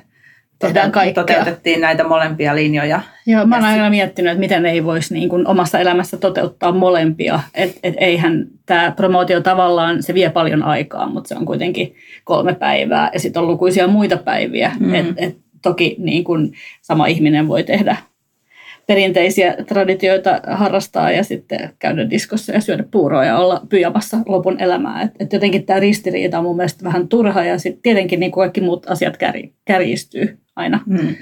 tehdään 0.59 0.91
kaikkea. 0.91 1.23
Toteutettiin 1.23 1.81
näitä 1.81 2.03
molempia 2.03 2.55
linjoja. 2.55 3.01
Joo, 3.25 3.45
mä 3.45 3.55
olen 3.55 3.67
aina 3.67 3.89
miettinyt, 3.89 4.31
että 4.31 4.39
miten 4.39 4.65
ei 4.65 4.83
voisi 4.83 5.13
niin 5.13 5.29
kuin 5.29 5.47
omassa 5.47 5.79
elämässä 5.79 6.17
toteuttaa 6.17 6.71
molempia. 6.71 7.39
Että 7.53 7.79
et 7.83 7.93
eihän 7.97 8.47
tämä 8.65 8.93
promootio 8.95 9.41
tavallaan, 9.41 10.03
se 10.03 10.13
vie 10.13 10.29
paljon 10.29 10.63
aikaa, 10.63 11.09
mutta 11.09 11.27
se 11.27 11.35
on 11.35 11.45
kuitenkin 11.45 11.95
kolme 12.23 12.55
päivää 12.55 13.09
ja 13.13 13.19
sitten 13.19 13.41
on 13.41 13.47
lukuisia 13.47 13.87
muita 13.87 14.17
päiviä. 14.17 14.71
Mm. 14.79 14.93
Et, 14.95 15.05
et 15.17 15.37
toki 15.61 15.95
niin 15.99 16.23
kuin 16.23 16.53
sama 16.81 17.07
ihminen 17.07 17.47
voi 17.47 17.63
tehdä 17.63 17.97
perinteisiä 18.89 19.55
traditioita 19.67 20.41
harrastaa 20.47 21.11
ja 21.11 21.23
sitten 21.23 21.69
käydä 21.79 22.09
diskossa 22.09 22.53
ja 22.53 22.61
syödä 22.61 22.83
puuroa 22.91 23.25
ja 23.25 23.37
olla 23.37 23.61
pyjamassa 23.69 24.17
lopun 24.25 24.59
elämää. 24.59 25.01
Et, 25.01 25.11
et 25.19 25.33
jotenkin 25.33 25.65
tämä 25.65 25.79
ristiriita 25.79 26.37
on 26.37 26.43
mun 26.43 26.55
mielestä 26.55 26.83
vähän 26.83 27.07
turha 27.07 27.43
ja 27.43 27.59
sitten 27.59 27.81
tietenkin 27.81 28.19
niin 28.19 28.31
kaikki 28.31 28.61
muut 28.61 28.89
asiat 28.89 29.17
kär, 29.17 29.35
kärjistyy 29.65 30.37
aina. 30.55 30.79
Hmm. 30.87 31.15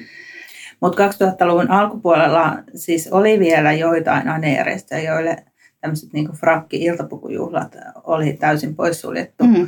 Mutta 0.82 1.08
2000-luvun 1.08 1.72
alkupuolella 1.72 2.58
siis 2.76 3.08
oli 3.12 3.40
vielä 3.40 3.74
joitain 3.74 4.30
ainejärjestöjä, 4.30 5.12
joille 5.12 5.44
tämmöiset 5.82 6.14
niin 6.14 6.30
frakki-iltapukujuhlat 6.32 7.78
oli 8.04 8.34
täysin 8.34 8.76
poissuljettu. 8.76 9.44
Hmm. 9.44 9.68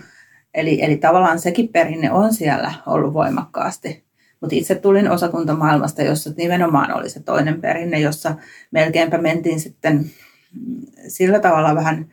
Eli, 0.53 0.84
eli 0.84 0.98
tavallaan 0.98 1.39
sekin 1.39 1.68
perinne 1.68 2.12
on 2.12 2.34
siellä 2.34 2.74
ollut 2.86 3.13
voimakkaasti. 3.13 4.08
Mutta 4.41 4.55
itse 4.55 4.75
tulin 4.75 5.12
osakuntamaailmasta, 5.12 6.01
jossa 6.01 6.31
nimenomaan 6.38 6.93
oli 6.93 7.10
se 7.10 7.19
toinen 7.19 7.62
perinne, 7.62 8.00
jossa 8.00 8.36
melkeinpä 8.72 9.17
mentiin 9.17 9.60
sitten 9.60 10.12
sillä 11.08 11.39
tavalla 11.39 11.75
vähän 11.75 12.10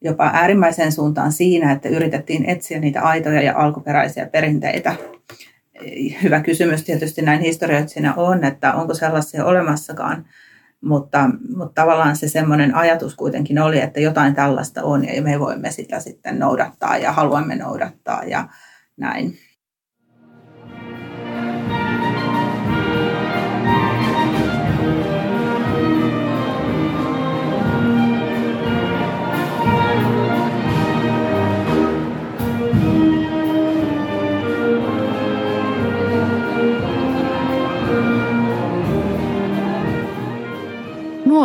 jopa 0.00 0.30
äärimmäiseen 0.34 0.92
suuntaan 0.92 1.32
siinä, 1.32 1.72
että 1.72 1.88
yritettiin 1.88 2.44
etsiä 2.50 2.78
niitä 2.78 3.02
aitoja 3.02 3.42
ja 3.42 3.56
alkuperäisiä 3.56 4.26
perinteitä. 4.26 4.94
Hyvä 6.22 6.40
kysymys 6.40 6.84
tietysti 6.84 7.22
näin 7.22 7.40
historioitsijana 7.40 8.14
on, 8.14 8.44
että 8.44 8.74
onko 8.74 8.94
sellaisia 8.94 9.44
olemassakaan, 9.44 10.26
mutta, 10.80 11.30
mutta 11.56 11.82
tavallaan 11.82 12.16
se 12.16 12.28
semmoinen 12.28 12.74
ajatus 12.74 13.14
kuitenkin 13.14 13.58
oli, 13.58 13.80
että 13.80 14.00
jotain 14.00 14.34
tällaista 14.34 14.82
on 14.82 15.14
ja 15.14 15.22
me 15.22 15.40
voimme 15.40 15.70
sitä 15.70 16.00
sitten 16.00 16.38
noudattaa 16.38 16.98
ja 16.98 17.12
haluamme 17.12 17.56
noudattaa 17.56 18.24
ja 18.24 18.48
näin. 18.96 19.38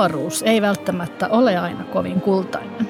Koulutus 0.09 0.43
ei 0.43 0.61
välttämättä 0.61 1.27
ole 1.27 1.57
aina 1.57 1.83
kovin 1.83 2.21
kultainen. 2.21 2.87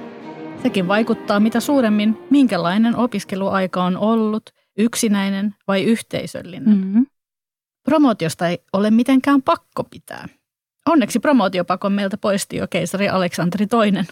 Sekin 0.63 0.87
vaikuttaa 0.87 1.39
mitä 1.39 1.59
suuremmin, 1.59 2.17
minkälainen 2.29 2.95
opiskeluaika 2.95 3.83
on 3.83 3.97
ollut, 3.97 4.49
yksinäinen 4.77 5.55
vai 5.67 5.83
yhteisöllinen. 5.83 6.69
Mm-hmm. 6.69 7.05
Promootiosta 7.83 8.47
ei 8.47 8.59
ole 8.73 8.91
mitenkään 8.91 9.41
pakko 9.41 9.83
pitää. 9.83 10.27
Onneksi 10.85 11.19
promootiopakon 11.19 11.91
meiltä 11.91 12.17
poisti 12.17 12.57
jo 12.57 12.67
keisari 12.67 13.09
Aleksanteri 13.09 13.67
II. 13.85 14.03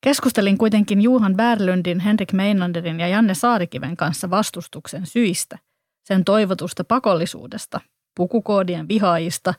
Keskustelin 0.00 0.58
kuitenkin 0.58 1.02
Juhan 1.02 1.36
Berlundin, 1.36 2.00
Henrik 2.00 2.32
Meinanderin 2.32 3.00
ja 3.00 3.08
Janne 3.08 3.34
Saarikiven 3.34 3.96
kanssa 3.96 4.30
vastustuksen 4.30 5.06
syistä, 5.06 5.58
sen 6.04 6.24
toivotusta 6.24 6.84
pakollisuudesta, 6.84 7.80
pukukoodien 8.16 8.88
vihaajista 8.88 9.54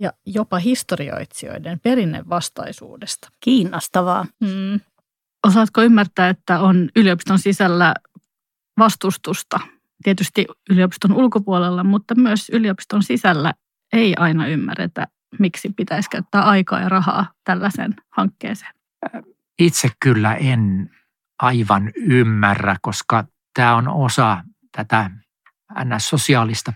ja 0.00 0.12
jopa 0.26 0.58
historioitsijoiden 0.58 1.80
perinnevastaisuudesta. 1.80 3.28
Kiinnostavaa. 3.40 4.26
Mm. 4.40 4.80
Osaatko 5.46 5.82
ymmärtää, 5.82 6.28
että 6.28 6.60
on 6.60 6.88
yliopiston 6.96 7.38
sisällä 7.38 7.94
vastustusta? 8.78 9.60
Tietysti 10.02 10.46
yliopiston 10.70 11.12
ulkopuolella, 11.12 11.84
mutta 11.84 12.14
myös 12.14 12.50
yliopiston 12.50 13.02
sisällä 13.02 13.54
ei 13.92 14.14
aina 14.18 14.46
ymmärretä, 14.46 15.06
miksi 15.38 15.72
pitäisi 15.76 16.10
käyttää 16.10 16.42
aikaa 16.42 16.80
ja 16.80 16.88
rahaa 16.88 17.32
tällaisen 17.44 17.94
hankkeeseen. 18.10 18.74
Itse 19.58 19.90
kyllä 20.00 20.34
en 20.34 20.90
aivan 21.42 21.92
ymmärrä, 21.96 22.76
koska 22.82 23.24
tämä 23.54 23.76
on 23.76 23.88
osa 23.88 24.44
tätä 24.76 25.10
sosiaalista 25.98 26.72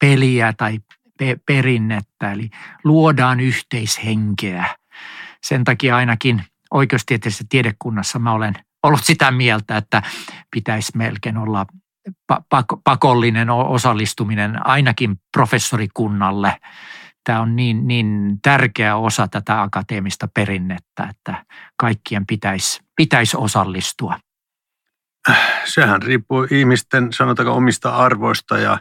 peliä 0.00 0.52
tai 0.56 0.78
pe- 1.18 1.36
perinnettä, 1.46 2.32
eli 2.32 2.50
luodaan 2.84 3.40
yhteishenkeä. 3.40 4.76
Sen 5.42 5.64
takia 5.64 5.96
ainakin 5.96 6.44
oikeustieteellisessä 6.70 7.44
tiedekunnassa 7.48 8.18
mä 8.18 8.32
olen 8.32 8.54
ollut 8.82 9.04
sitä 9.04 9.30
mieltä, 9.30 9.76
että 9.76 10.02
pitäisi 10.50 10.92
melkein 10.96 11.36
olla 11.36 11.66
pakollinen 12.84 13.50
osallistuminen 13.50 14.66
ainakin 14.66 15.16
professorikunnalle. 15.36 16.60
Tämä 17.24 17.40
on 17.40 17.56
niin, 17.56 17.86
niin 17.86 18.38
tärkeä 18.42 18.96
osa 18.96 19.28
tätä 19.28 19.62
akateemista 19.62 20.28
perinnettä, 20.34 21.08
että 21.10 21.44
kaikkien 21.76 22.26
pitäisi, 22.26 22.80
pitäisi 22.96 23.36
osallistua. 23.36 24.18
Sehän 25.64 26.02
riippuu 26.02 26.46
ihmisten, 26.50 27.12
sanotaanko, 27.12 27.54
omista 27.54 27.96
arvoista 27.96 28.58
ja, 28.58 28.78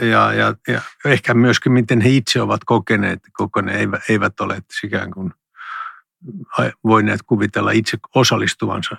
ja, 0.00 0.32
ja, 0.32 0.54
ja 0.68 0.80
ehkä 1.04 1.34
myöskin 1.34 1.72
miten 1.72 2.00
he 2.00 2.08
itse 2.08 2.42
ovat 2.42 2.60
kokeneet, 2.64 3.20
koko 3.32 3.60
ne 3.60 3.76
eivät, 3.76 4.02
eivät 4.08 4.40
ole 4.40 4.62
ikään 4.84 5.10
kuin– 5.10 5.32
voineet 6.84 7.20
kuvitella 7.26 7.70
itse 7.70 7.98
osallistuvansa 8.14 8.96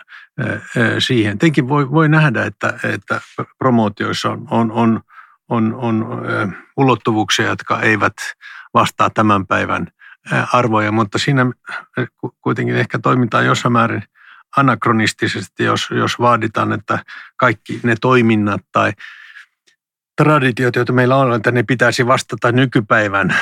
siihen. 0.99 1.37
Tietenkin 1.37 1.69
voi, 1.69 1.91
voi 1.91 2.09
nähdä, 2.09 2.45
että, 2.45 2.79
että 2.83 3.21
promootioissa 3.57 4.29
on, 4.29 4.47
on, 4.49 4.71
on, 4.71 5.01
on, 5.49 5.73
on 5.75 6.05
ulottuvuuksia, 6.77 7.47
jotka 7.47 7.81
eivät 7.81 8.13
vastaa 8.73 9.09
tämän 9.09 9.47
päivän 9.47 9.87
arvoja, 10.53 10.91
mutta 10.91 11.17
siinä 11.17 11.45
kuitenkin 12.41 12.75
ehkä 12.75 12.99
toimitaan 12.99 13.45
jossain 13.45 13.71
määrin 13.73 14.03
anakronistisesti, 14.57 15.63
jos, 15.63 15.89
jos 15.91 16.19
vaaditaan, 16.19 16.73
että 16.73 16.99
kaikki 17.37 17.79
ne 17.83 17.95
toiminnat 18.01 18.61
tai 18.71 18.91
traditiot, 20.17 20.75
joita 20.75 20.93
meillä 20.93 21.15
on, 21.15 21.33
että 21.33 21.51
ne 21.51 21.63
pitäisi 21.63 22.07
vastata 22.07 22.51
nykypäivän 22.51 23.35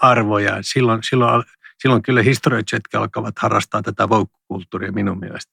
arvoja. 0.00 0.58
Silloin, 0.60 1.02
silloin 1.02 1.44
silloin 1.84 2.02
kyllä 2.02 2.22
historioitsijatkin 2.22 3.00
alkavat 3.00 3.38
harrastaa 3.38 3.82
tätä 3.82 4.08
voukkukulttuuria 4.08 4.92
minun 4.92 5.20
mielestä. 5.20 5.52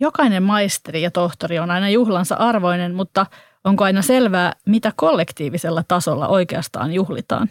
Jokainen 0.00 0.42
maisteri 0.42 1.02
ja 1.02 1.10
tohtori 1.10 1.58
on 1.58 1.70
aina 1.70 1.88
juhlansa 1.88 2.34
arvoinen, 2.34 2.94
mutta 2.94 3.26
onko 3.64 3.84
aina 3.84 4.02
selvää, 4.02 4.52
mitä 4.66 4.92
kollektiivisella 4.96 5.82
tasolla 5.88 6.28
oikeastaan 6.28 6.92
juhlitaan? 6.92 7.48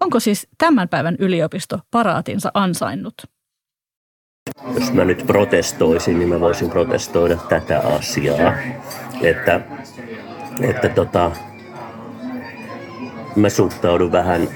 Onko 0.00 0.20
siis 0.20 0.48
tämän 0.58 0.88
päivän 0.88 1.16
yliopisto 1.18 1.80
paraatinsa 1.90 2.50
ansainnut? 2.54 3.14
Jos 4.74 4.92
mä 4.92 5.04
nyt 5.04 5.26
protestoisin, 5.26 6.18
niin 6.18 6.28
mä 6.28 6.40
voisin 6.40 6.70
protestoida 6.70 7.36
tätä 7.36 7.80
asiaa. 7.80 8.54
Että, 9.22 9.60
että 10.60 10.88
tota, 10.88 11.30
mä 13.36 13.48
suhtaudun 13.48 14.12
vähän 14.12 14.48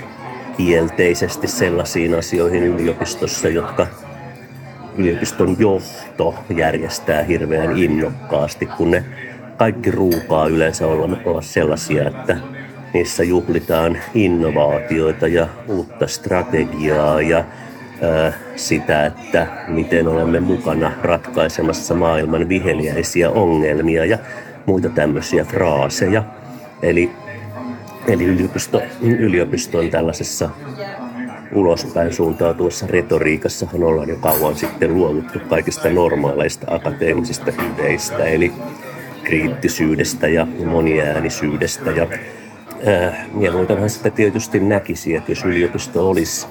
kielteisesti 0.57 1.49
sellaisiin 1.49 2.19
asioihin 2.19 2.63
yliopistossa, 2.63 3.49
jotka 3.49 3.87
yliopiston 4.97 5.57
johto 5.59 6.35
järjestää 6.57 7.23
hirveän 7.23 7.79
innokkaasti, 7.79 8.67
kun 8.67 8.91
ne 8.91 9.05
kaikki 9.57 9.91
ruukaa 9.91 10.47
yleensä 10.47 10.87
olla, 10.87 11.17
olla 11.25 11.43
sellaisia, 11.43 12.09
että 12.09 12.37
niissä 12.95 13.25
juhlitaan 13.25 13.99
innovaatioita 14.15 15.29
ja 15.29 15.47
uutta 15.69 16.07
strategiaa 16.07 17.23
ja 17.23 17.45
ää, 18.03 18.33
sitä, 18.57 19.07
että 19.07 19.47
miten 19.69 20.09
olemme 20.09 20.41
mukana 20.41 20.93
ratkaisemassa 21.03 21.95
maailman 21.95 22.49
viheliäisiä 22.49 23.31
ongelmia. 23.31 24.05
Ja 24.05 24.19
muita 24.67 24.89
tämmöisiä 24.89 25.45
fraaseja. 25.45 26.25
Eli 26.83 27.11
Eli 28.07 28.25
yliopisto, 28.25 28.83
yliopisto 29.01 29.79
on 29.79 29.91
tällaisessa 29.91 30.51
ulospäin 31.53 32.13
suuntautuvassa 32.13 32.87
retoriikassahan 32.87 33.83
ollaan 33.85 34.09
jo 34.09 34.17
kauan 34.17 34.57
sitten 34.57 34.95
luovuttu 34.95 35.39
kaikista 35.49 35.91
normaaleista 35.91 36.75
akateemisista 36.75 37.53
ideistä, 37.75 38.25
eli 38.25 38.53
kriittisyydestä 39.25 40.29
ja 40.29 40.47
moniäänisyydestä. 40.65 41.91
Ja, 41.91 42.07
ää, 42.87 43.25
mieluitenhan 43.33 43.91
sitä 43.91 44.11
tietysti 44.11 44.61
näkisi, 44.61 45.15
että 45.15 45.33
jos 45.33 45.45
yliopisto 45.45 46.11
olisi 46.11 46.47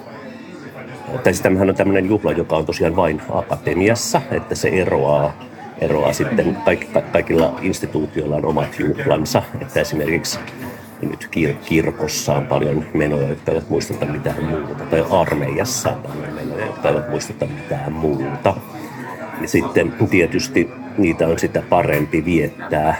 tai 1.24 1.34
siis 1.34 1.42
tämähän 1.42 1.70
on 1.70 1.76
tämmöinen 1.76 2.06
juhla, 2.06 2.32
joka 2.32 2.58
on 2.58 2.66
tosiaan 2.66 2.96
vain 2.96 3.22
akatemiassa, 3.30 4.22
että 4.32 4.56
se 4.56 4.70
eroaa, 4.70 5.34
eroaa 5.82 6.14
sitten, 6.14 6.58
kaik, 6.66 6.88
kaikilla 7.12 7.60
instituutioilla 7.62 8.36
on 8.36 8.46
omat 8.46 8.80
juhlansa, 8.80 9.44
että 9.62 9.80
esimerkiksi 9.80 10.40
nyt 11.02 11.30
kir- 11.36 11.66
kirkossa 11.66 12.34
on 12.34 12.48
paljon 12.48 12.86
menoja, 12.94 13.30
jotka 13.30 13.52
eivät 13.52 13.70
muistuta 13.70 14.06
mitään 14.06 14.44
muuta, 14.44 14.84
tai 14.84 15.06
armeijassa 15.12 15.90
on 15.90 16.02
paljon 16.02 16.34
menoja, 16.34 16.66
jotka 16.66 16.90
eivät 16.90 17.10
muistuta 17.10 17.46
mitään 17.46 17.94
muuta. 17.94 18.56
Ja 19.42 19.48
sitten 19.48 19.94
tietysti 20.10 20.70
niitä 20.98 21.28
on 21.28 21.40
sitä 21.40 21.62
parempi 21.70 22.26
viettää, 22.26 22.96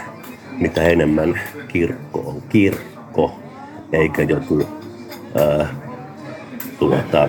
mitä 0.58 0.82
enemmän 0.82 1.40
kirkko 1.68 2.18
on 2.18 2.42
kirkko, 2.48 3.38
eikä 3.92 4.22
joku 4.22 4.68
ää, 5.34 5.66
tuota, 6.78 7.28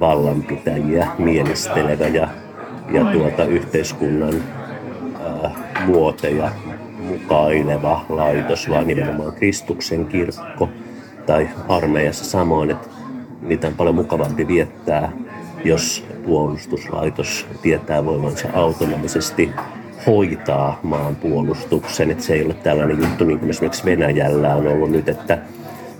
vallanpitäjiä 0.00 1.06
mielistelevä 1.18 2.06
ja, 2.06 2.28
ja 2.90 3.04
tuota, 3.04 3.44
yhteiskunnan 3.44 4.34
muoteja 5.86 6.50
mukaileva 6.98 8.04
laitos, 8.08 8.70
vaan 8.70 8.86
nimenomaan 8.86 9.32
Kristuksen 9.32 10.06
kirkko 10.06 10.68
tai 11.26 11.48
armeijassa 11.68 12.24
samoin, 12.24 12.70
että 12.70 12.88
niitä 13.42 13.66
on 13.66 13.74
paljon 13.74 13.94
mukavampi 13.94 14.48
viettää, 14.48 15.12
jos 15.64 16.06
puolustuslaitos 16.26 17.46
tietää 17.62 18.04
voivansa 18.04 18.48
autonomisesti 18.54 19.50
hoitaa 20.06 20.80
maan 20.82 21.16
puolustuksen. 21.16 22.10
Että 22.10 22.24
se 22.24 22.34
ei 22.34 22.44
ole 22.44 22.54
tällainen 22.54 22.98
juttu, 22.98 23.24
niin 23.24 23.38
kuin 23.38 23.50
esimerkiksi 23.50 23.84
Venäjällä 23.84 24.54
on 24.54 24.66
ollut 24.66 24.90
nyt, 24.90 25.08
että 25.08 25.38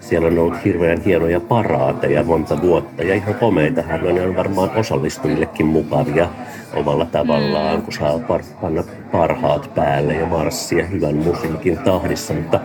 siellä 0.09 0.29
on 0.29 0.39
ollut 0.39 0.65
hirveän 0.65 1.01
hienoja 1.01 1.41
paraateja 1.41 2.25
monta 2.25 2.63
vuotta 2.63 3.03
ja 3.03 3.15
ihan 3.15 3.35
komeitahan 3.35 4.15
ne 4.15 4.27
on 4.27 4.37
varmaan 4.37 4.71
osallistujillekin 4.77 5.67
mukavia 5.67 6.29
omalla 6.75 7.07
tavallaan, 7.07 7.83
kun 7.83 7.93
saa 7.93 8.19
par- 8.19 8.61
panna 8.61 8.85
parhaat 9.13 9.75
päälle 9.75 10.15
ja 10.15 10.27
marssia 10.27 10.87
hyvän 10.87 11.17
musiikin 11.17 11.79
tahdissa, 11.79 12.35
mutta 12.35 12.61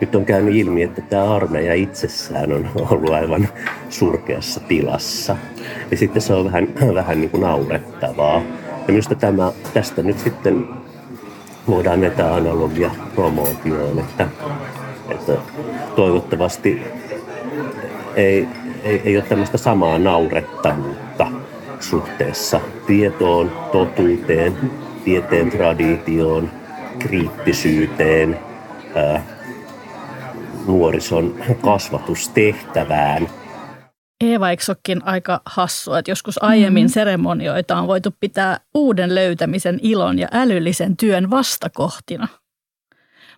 nyt 0.00 0.14
on 0.14 0.24
käynyt 0.24 0.54
ilmi, 0.54 0.82
että 0.82 1.02
tämä 1.02 1.34
armeija 1.34 1.74
itsessään 1.74 2.52
on 2.52 2.70
ollut 2.90 3.10
aivan 3.10 3.48
surkeassa 3.88 4.60
tilassa. 4.60 5.36
Ja 5.90 5.96
sitten 5.96 6.22
se 6.22 6.34
on 6.34 6.44
vähän, 6.44 6.68
vähän 6.94 7.20
niin 7.20 7.30
kuin 7.30 7.40
naurettavaa. 7.40 8.42
Ja 8.68 8.88
minusta 8.88 9.14
tämä, 9.14 9.52
tästä 9.74 10.02
nyt 10.02 10.18
sitten 10.18 10.68
voidaan 11.68 12.00
näitä 12.00 12.34
analogia 12.34 12.90
promootioon, 13.14 13.98
että, 13.98 14.28
että 15.10 15.32
toivottavasti 15.96 16.82
ei, 18.14 18.48
ei, 18.82 19.02
ei 19.04 19.16
ole 19.16 19.24
tämmöistä 19.28 19.58
samaa 19.58 19.98
naurettavuutta 19.98 21.26
suhteessa 21.80 22.60
tietoon, 22.86 23.52
totuuteen, 23.72 24.70
tieteen 25.04 25.50
traditioon, 25.50 26.50
kriittisyyteen, 26.98 28.38
ää, 28.94 29.22
nuorison 30.66 31.34
kasvatustehtävään– 31.62 33.28
Eeva, 34.20 34.50
eikö 34.50 34.62
aika 35.02 35.40
hassua, 35.46 35.98
että 35.98 36.10
joskus 36.10 36.42
aiemmin 36.42 36.84
mm-hmm. 36.84 36.92
seremonioita 36.92 37.76
on 37.76 37.86
voitu 37.86 38.14
pitää 38.20 38.60
uuden 38.74 39.14
löytämisen 39.14 39.78
ilon 39.82 40.18
ja 40.18 40.28
älyllisen 40.32 40.96
työn 40.96 41.30
vastakohtina. 41.30 42.28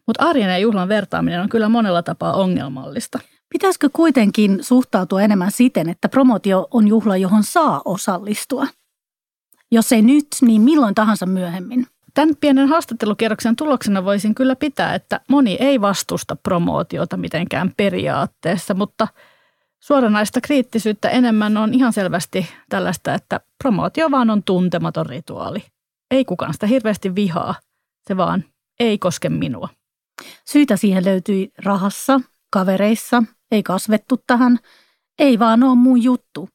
Mutta 0.06 0.24
arjen 0.24 0.50
ja 0.50 0.58
juhlan 0.58 0.88
vertaaminen 0.88 1.40
on 1.40 1.48
kyllä 1.48 1.68
monella 1.68 2.02
tapaa 2.02 2.32
ongelmallista. 2.32 3.18
Pitäisikö 3.48 3.90
kuitenkin 3.92 4.58
suhtautua 4.60 5.22
enemmän 5.22 5.50
siten, 5.50 5.88
että 5.88 6.08
promotio 6.08 6.68
on 6.70 6.88
juhla, 6.88 7.16
johon 7.16 7.44
saa 7.44 7.82
osallistua? 7.84 8.66
Jos 9.70 9.92
ei 9.92 10.02
nyt, 10.02 10.26
niin 10.42 10.62
milloin 10.62 10.94
tahansa 10.94 11.26
myöhemmin. 11.26 11.86
Tämän 12.14 12.36
pienen 12.40 12.68
haastattelukierroksen 12.68 13.56
tuloksena 13.56 14.04
voisin 14.04 14.34
kyllä 14.34 14.56
pitää, 14.56 14.94
että 14.94 15.20
moni 15.28 15.56
ei 15.60 15.80
vastusta 15.80 16.36
promootiota 16.36 17.16
mitenkään 17.16 17.72
periaatteessa, 17.76 18.74
mutta 18.74 19.08
suoranaista 19.80 20.40
kriittisyyttä 20.40 21.08
enemmän 21.08 21.56
on 21.56 21.74
ihan 21.74 21.92
selvästi 21.92 22.48
tällaista, 22.68 23.14
että 23.14 23.40
promootio 23.58 24.10
vaan 24.10 24.30
on 24.30 24.42
tuntematon 24.42 25.06
rituaali. 25.06 25.64
Ei 26.10 26.24
kukaan 26.24 26.52
sitä 26.52 26.66
hirveästi 26.66 27.14
vihaa, 27.14 27.54
se 28.08 28.16
vaan 28.16 28.44
ei 28.80 28.98
koske 28.98 29.28
minua. 29.28 29.68
Syitä 30.44 30.76
siihen 30.76 31.04
löytyi 31.04 31.50
rahassa, 31.64 32.20
kavereissa, 32.50 33.22
ei 33.50 33.62
kasvettu 33.62 34.20
tähän, 34.26 34.58
ei 35.18 35.38
vaan 35.38 35.62
ole 35.62 35.74
mun 35.74 36.02
juttu, 36.02 36.48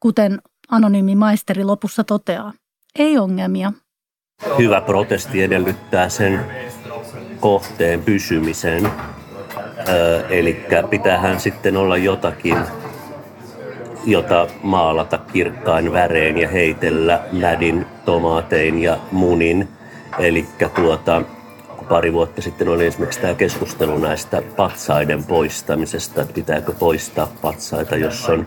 kuten 0.00 0.38
anonyymi 0.68 1.14
maisteri 1.14 1.64
lopussa 1.64 2.04
toteaa. 2.04 2.52
Ei 2.98 3.18
ongelmia. 3.18 3.72
Hyvä 4.58 4.80
protesti 4.80 5.42
edellyttää 5.42 6.08
sen 6.08 6.40
kohteen 7.40 8.02
pysymisen. 8.02 8.90
Eli 10.28 10.66
pitäähän 10.90 11.40
sitten 11.40 11.76
olla 11.76 11.96
jotakin, 11.96 12.56
jota 14.06 14.46
maalata 14.62 15.18
kirkkain 15.18 15.92
värein 15.92 16.38
ja 16.38 16.48
heitellä 16.48 17.20
lädin, 17.32 17.86
tomaatein 18.04 18.82
ja 18.82 18.98
munin. 19.12 19.68
Eli 20.18 20.46
tuota, 20.74 21.22
pari 21.82 22.12
vuotta 22.12 22.42
sitten 22.42 22.68
oli 22.68 22.86
esimerkiksi 22.86 23.20
tämä 23.20 23.34
keskustelu 23.34 23.98
näistä 23.98 24.42
patsaiden 24.56 25.24
poistamisesta, 25.24 26.22
että 26.22 26.34
pitääkö 26.34 26.72
poistaa 26.72 27.28
patsaita, 27.42 27.96
jos 27.96 28.28
on 28.28 28.46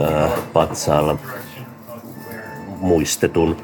ää, 0.00 0.28
patsaalla 0.52 1.18
muistetun 2.80 3.56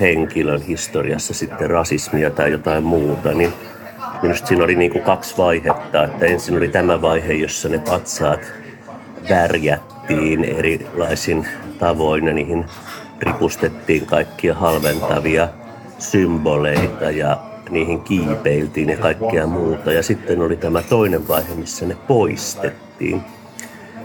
henkilön 0.00 0.62
historiassa 0.62 1.34
sitten 1.34 1.70
rasismia 1.70 2.30
tai 2.30 2.52
jotain 2.52 2.84
muuta, 2.84 3.32
niin 3.32 3.52
minusta 4.22 4.46
siinä 4.46 4.64
oli 4.64 4.74
niin 4.74 4.90
kuin 4.90 5.04
kaksi 5.04 5.36
vaihetta. 5.38 6.04
Että 6.04 6.26
ensin 6.26 6.56
oli 6.56 6.68
tämä 6.68 7.02
vaihe, 7.02 7.32
jossa 7.32 7.68
ne 7.68 7.78
patsaat 7.78 8.40
värjättiin 9.30 10.44
erilaisin 10.44 11.46
tavoin 11.78 12.26
ja 12.26 12.32
niihin 12.32 12.64
ripustettiin 13.20 14.06
kaikkia 14.06 14.54
halventavia 14.54 15.48
symboleita 15.98 17.10
ja 17.10 17.49
niihin 17.70 18.00
kiipeiltiin 18.00 18.88
ja 18.88 18.96
kaikkea 18.96 19.46
muuta. 19.46 19.92
Ja 19.92 20.02
sitten 20.02 20.42
oli 20.42 20.56
tämä 20.56 20.82
toinen 20.82 21.28
vaihe, 21.28 21.54
missä 21.54 21.86
ne 21.86 21.96
poistettiin. 22.08 23.22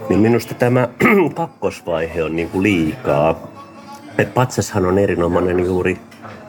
Niin 0.08 0.20
minusta 0.20 0.54
tämä 0.54 0.88
kakkosvaihe 1.34 2.24
on 2.24 2.36
niin 2.36 2.50
kuin 2.50 2.62
liikaa. 2.62 3.46
Et 4.18 4.34
patsashan 4.34 4.86
on 4.86 4.98
erinomainen 4.98 5.64
juuri 5.64 5.98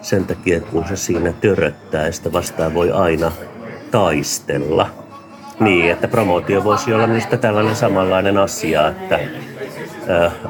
sen 0.02 0.26
takia, 0.26 0.62
kun 0.62 0.88
se 0.88 0.96
siinä 0.96 1.34
töröttää 1.34 2.06
ja 2.06 2.12
sitä 2.12 2.34
vastaan 2.34 2.74
voi 2.74 2.92
aina 2.92 3.32
taistella. 3.92 4.90
Niin, 5.60 5.92
että 5.92 6.08
promootio 6.08 6.64
voisi 6.64 6.94
olla 6.94 7.08
minusta 7.08 7.38
tällainen 7.38 7.76
samanlainen 7.76 8.38
asia, 8.38 8.88
että 8.88 9.20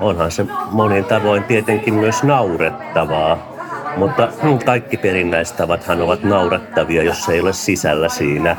onhan 0.01 0.31
se 0.31 0.45
monin 0.71 1.05
tavoin 1.05 1.43
tietenkin 1.43 1.93
myös 1.93 2.23
naurettavaa, 2.23 3.56
mutta 3.97 4.29
kaikki 4.65 4.97
perinnäistavathan 4.97 6.01
ovat 6.01 6.23
naurettavia, 6.23 7.03
jos 7.03 7.29
ei 7.29 7.41
ole 7.41 7.53
sisällä 7.53 8.09
siinä 8.09 8.55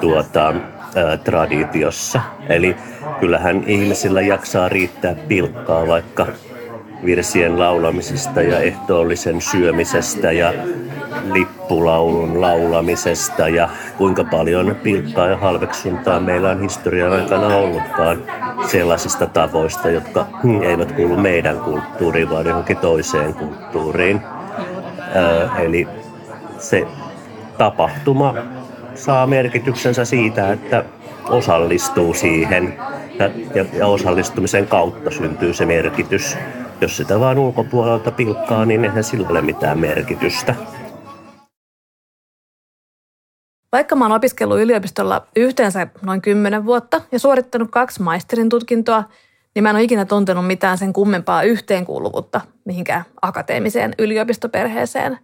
tuota, 0.00 0.48
ä, 0.48 1.16
traditiossa. 1.16 2.20
Eli 2.48 2.76
kyllähän 3.20 3.64
ihmisillä 3.66 4.20
jaksaa 4.20 4.68
riittää 4.68 5.14
pilkkaa 5.14 5.86
vaikka 5.88 6.26
virsien 7.04 7.58
laulamisesta 7.58 8.42
ja 8.42 8.60
ehtoollisen 8.60 9.40
syömisestä 9.40 10.32
ja 10.32 10.52
lippulaulun 11.32 12.40
laulamisesta 12.40 13.48
ja 13.48 13.68
kuinka 13.98 14.24
paljon 14.24 14.76
pilkkaa 14.82 15.26
ja 15.26 15.36
halveksuntaa 15.36 16.20
meillä 16.20 16.50
on 16.50 16.60
historian 16.60 17.12
aikana 17.12 17.56
ollutkaan 17.56 18.22
sellaisista 18.66 19.26
tavoista, 19.26 19.90
jotka 19.90 20.26
eivät 20.62 20.92
kuulu 20.92 21.16
meidän 21.16 21.58
kulttuuriin, 21.60 22.30
vaan 22.30 22.46
johonkin 22.46 22.76
toiseen 22.76 23.34
kulttuuriin. 23.34 24.20
Eli 25.58 25.88
se 26.58 26.86
tapahtuma 27.58 28.34
saa 28.94 29.26
merkityksensä 29.26 30.04
siitä, 30.04 30.52
että 30.52 30.84
osallistuu 31.28 32.14
siihen 32.14 32.78
ja, 33.54 33.64
ja, 33.74 33.86
osallistumisen 33.86 34.66
kautta 34.66 35.10
syntyy 35.10 35.54
se 35.54 35.66
merkitys. 35.66 36.36
Jos 36.80 36.96
sitä 36.96 37.20
vaan 37.20 37.38
ulkopuolelta 37.38 38.10
pilkkaa, 38.10 38.64
niin 38.64 38.84
eihän 38.84 39.04
sillä 39.04 39.28
ole 39.28 39.42
mitään 39.42 39.78
merkitystä. 39.78 40.54
Vaikka 43.72 43.96
mä 43.96 44.04
oon 44.04 44.12
opiskellut 44.12 44.60
yliopistolla 44.60 45.26
yhteensä 45.36 45.86
noin 46.02 46.22
10 46.22 46.66
vuotta 46.66 47.00
ja 47.12 47.18
suorittanut 47.18 47.70
kaksi 47.70 48.02
maisterin 48.02 48.48
tutkintoa, 48.48 49.04
niin 49.54 49.62
mä 49.62 49.70
en 49.70 49.76
ole 49.76 49.82
ikinä 49.82 50.04
tuntenut 50.04 50.46
mitään 50.46 50.78
sen 50.78 50.92
kummempaa 50.92 51.42
yhteenkuuluvuutta 51.42 52.40
mihinkään 52.64 53.04
akateemiseen 53.22 53.94
yliopistoperheeseen. 53.98 55.18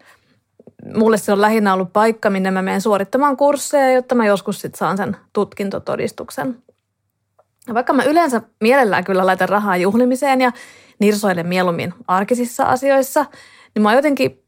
Mulle 0.94 1.18
se 1.18 1.32
on 1.32 1.40
lähinnä 1.40 1.74
ollut 1.74 1.92
paikka, 1.92 2.30
minne 2.30 2.50
mä 2.50 2.62
menen 2.62 2.80
suorittamaan 2.80 3.36
kursseja, 3.36 3.92
jotta 3.92 4.14
mä 4.14 4.26
joskus 4.26 4.60
sitten 4.60 4.78
saan 4.78 4.96
sen 4.96 5.16
tutkintotodistuksen. 5.32 6.62
Ja 7.68 7.74
vaikka 7.74 7.92
mä 7.92 8.02
yleensä 8.02 8.42
mielellään 8.60 9.04
kyllä 9.04 9.26
laitan 9.26 9.48
rahaa 9.48 9.76
juhlimiseen 9.76 10.40
ja 10.40 10.52
nirsoilen 10.98 11.46
mieluummin 11.46 11.94
arkisissa 12.08 12.64
asioissa, 12.64 13.26
niin 13.74 13.82
mä 13.82 13.94
jotenkin 13.94 14.42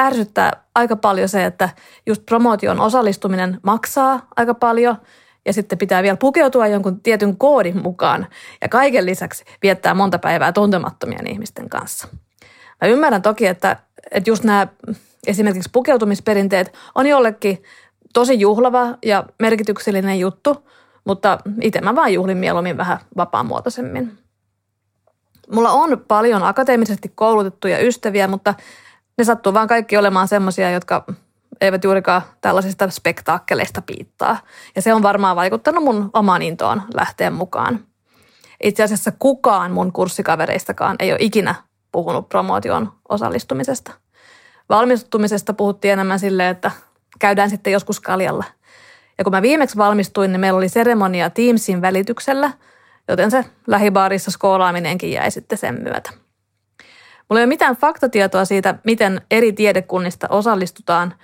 ärsyttää 0.00 0.50
aika 0.74 0.96
paljon 0.96 1.28
se, 1.28 1.44
että 1.44 1.68
just 2.06 2.26
promootion 2.26 2.80
osallistuminen 2.80 3.60
maksaa 3.62 4.26
aika 4.36 4.54
paljon– 4.54 4.96
ja 5.46 5.52
sitten 5.52 5.78
pitää 5.78 6.02
vielä 6.02 6.16
pukeutua 6.16 6.66
jonkun 6.66 7.00
tietyn 7.00 7.36
koodin 7.36 7.82
mukaan 7.82 8.26
ja 8.60 8.68
kaiken 8.68 9.06
lisäksi 9.06 9.44
viettää 9.62 9.94
monta 9.94 10.18
päivää 10.18 10.52
tuntemattomien 10.52 11.26
ihmisten 11.26 11.68
kanssa. 11.68 12.08
Mä 12.82 12.88
ymmärrän 12.88 13.22
toki, 13.22 13.46
että, 13.46 13.76
että 14.10 14.30
just 14.30 14.44
nämä 14.44 14.66
esimerkiksi 15.26 15.70
pukeutumisperinteet 15.72 16.72
on 16.94 17.06
jollekin 17.06 17.62
tosi 18.14 18.40
juhlava 18.40 18.98
ja 19.04 19.24
merkityksellinen 19.38 20.18
juttu, 20.18 20.68
mutta 21.04 21.38
itse 21.60 21.80
mä 21.80 21.94
vaan 21.94 22.12
juhlin 22.12 22.38
mieluummin 22.38 22.76
vähän 22.76 22.98
vapaamuotoisemmin. 23.16 24.18
Mulla 25.52 25.70
on 25.70 26.04
paljon 26.08 26.42
akateemisesti 26.42 27.12
koulutettuja 27.14 27.78
ystäviä, 27.78 28.28
mutta 28.28 28.54
ne 29.18 29.24
sattuu 29.24 29.54
vaan 29.54 29.68
kaikki 29.68 29.96
olemaan 29.96 30.28
semmoisia, 30.28 30.70
jotka 30.70 31.04
eivät 31.60 31.84
juurikaan 31.84 32.22
tällaisista 32.40 32.90
spektaakkeleista 32.90 33.82
piittaa. 33.82 34.36
Ja 34.76 34.82
se 34.82 34.94
on 34.94 35.02
varmaan 35.02 35.36
vaikuttanut 35.36 35.84
mun 35.84 36.10
omaan 36.12 36.42
intoon 36.42 36.82
lähteä 36.94 37.30
mukaan. 37.30 37.80
Itse 38.62 38.82
asiassa 38.82 39.12
kukaan 39.18 39.72
mun 39.72 39.92
kurssikavereistakaan 39.92 40.96
ei 40.98 41.12
ole 41.12 41.18
ikinä 41.20 41.54
puhunut 41.92 42.28
promootion 42.28 42.92
osallistumisesta. 43.08 43.92
Valmistumisesta 44.68 45.54
puhuttiin 45.54 45.92
enemmän 45.92 46.18
silleen, 46.18 46.48
että 46.48 46.70
käydään 47.18 47.50
sitten 47.50 47.72
joskus 47.72 48.00
kaljalla. 48.00 48.44
Ja 49.18 49.24
kun 49.24 49.32
mä 49.32 49.42
viimeksi 49.42 49.76
valmistuin, 49.76 50.32
niin 50.32 50.40
meillä 50.40 50.56
oli 50.56 50.68
seremonia 50.68 51.30
Teamsin 51.30 51.82
välityksellä, 51.82 52.50
joten 53.08 53.30
se 53.30 53.44
lähibaarissa 53.66 54.30
skoolaaminenkin 54.30 55.12
jäi 55.12 55.30
sitten 55.30 55.58
sen 55.58 55.82
myötä. 55.82 56.10
Mulla 57.28 57.40
ei 57.40 57.44
ole 57.44 57.46
mitään 57.46 57.76
faktatietoa 57.76 58.44
siitä, 58.44 58.74
miten 58.84 59.20
eri 59.30 59.52
tiedekunnista 59.52 60.26
osallistutaan– 60.30 61.14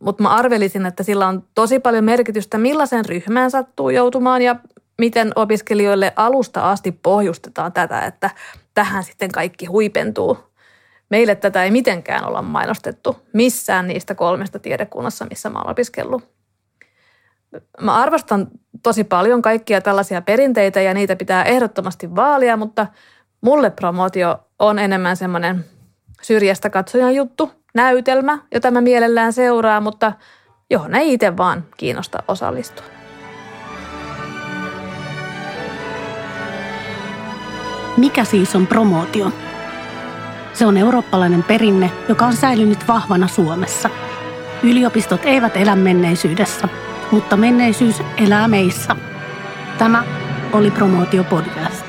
mutta 0.00 0.22
mä 0.22 0.28
arvelisin, 0.28 0.86
että 0.86 1.02
sillä 1.02 1.28
on 1.28 1.44
tosi 1.54 1.78
paljon 1.78 2.04
merkitystä, 2.04 2.58
millaisen 2.58 3.04
ryhmään 3.04 3.50
sattuu 3.50 3.90
joutumaan 3.90 4.42
ja 4.42 4.56
miten 4.98 5.32
opiskelijoille 5.36 6.12
alusta 6.16 6.70
asti 6.70 6.92
pohjustetaan 6.92 7.72
tätä, 7.72 8.00
että 8.00 8.30
tähän 8.74 9.04
sitten 9.04 9.32
kaikki 9.32 9.66
huipentuu. 9.66 10.38
Meille 11.10 11.34
tätä 11.34 11.64
ei 11.64 11.70
mitenkään 11.70 12.24
olla 12.24 12.42
mainostettu 12.42 13.16
missään 13.32 13.88
niistä 13.88 14.14
kolmesta 14.14 14.58
tiedekunnassa, 14.58 15.26
missä 15.30 15.50
mä 15.50 15.58
olen 15.58 15.70
opiskellut. 15.70 16.34
Mä 17.80 17.94
arvostan 17.94 18.48
tosi 18.82 19.04
paljon 19.04 19.42
kaikkia 19.42 19.80
tällaisia 19.80 20.22
perinteitä 20.22 20.80
ja 20.80 20.94
niitä 20.94 21.16
pitää 21.16 21.44
ehdottomasti 21.44 22.16
vaalia, 22.16 22.56
mutta 22.56 22.86
mulle 23.40 23.70
promootio 23.70 24.38
on 24.58 24.78
enemmän 24.78 25.16
semmoinen 25.16 25.64
syrjästä 26.24 26.70
katsojan 26.70 27.14
juttu– 27.14 27.50
näytelmä, 27.74 28.38
jota 28.54 28.70
mä 28.70 28.80
mielellään 28.80 29.32
seuraa, 29.32 29.80
mutta 29.80 30.12
johon 30.70 30.94
ei 30.94 31.12
itse 31.12 31.36
vaan 31.36 31.64
kiinnosta 31.76 32.22
osallistua. 32.28 32.86
Mikä 37.96 38.24
siis 38.24 38.56
on 38.56 38.66
promootio? 38.66 39.32
Se 40.52 40.66
on 40.66 40.76
eurooppalainen 40.76 41.42
perinne, 41.42 41.90
joka 42.08 42.26
on 42.26 42.36
säilynyt 42.36 42.88
vahvana 42.88 43.28
Suomessa. 43.28 43.90
Yliopistot 44.62 45.20
eivät 45.24 45.56
elä 45.56 45.76
menneisyydessä, 45.76 46.68
mutta 47.10 47.36
menneisyys 47.36 48.02
elää 48.16 48.48
meissä. 48.48 48.96
Tämä 49.78 50.04
oli 50.52 50.70
Promootio 50.70 51.24
Podcast. 51.24 51.83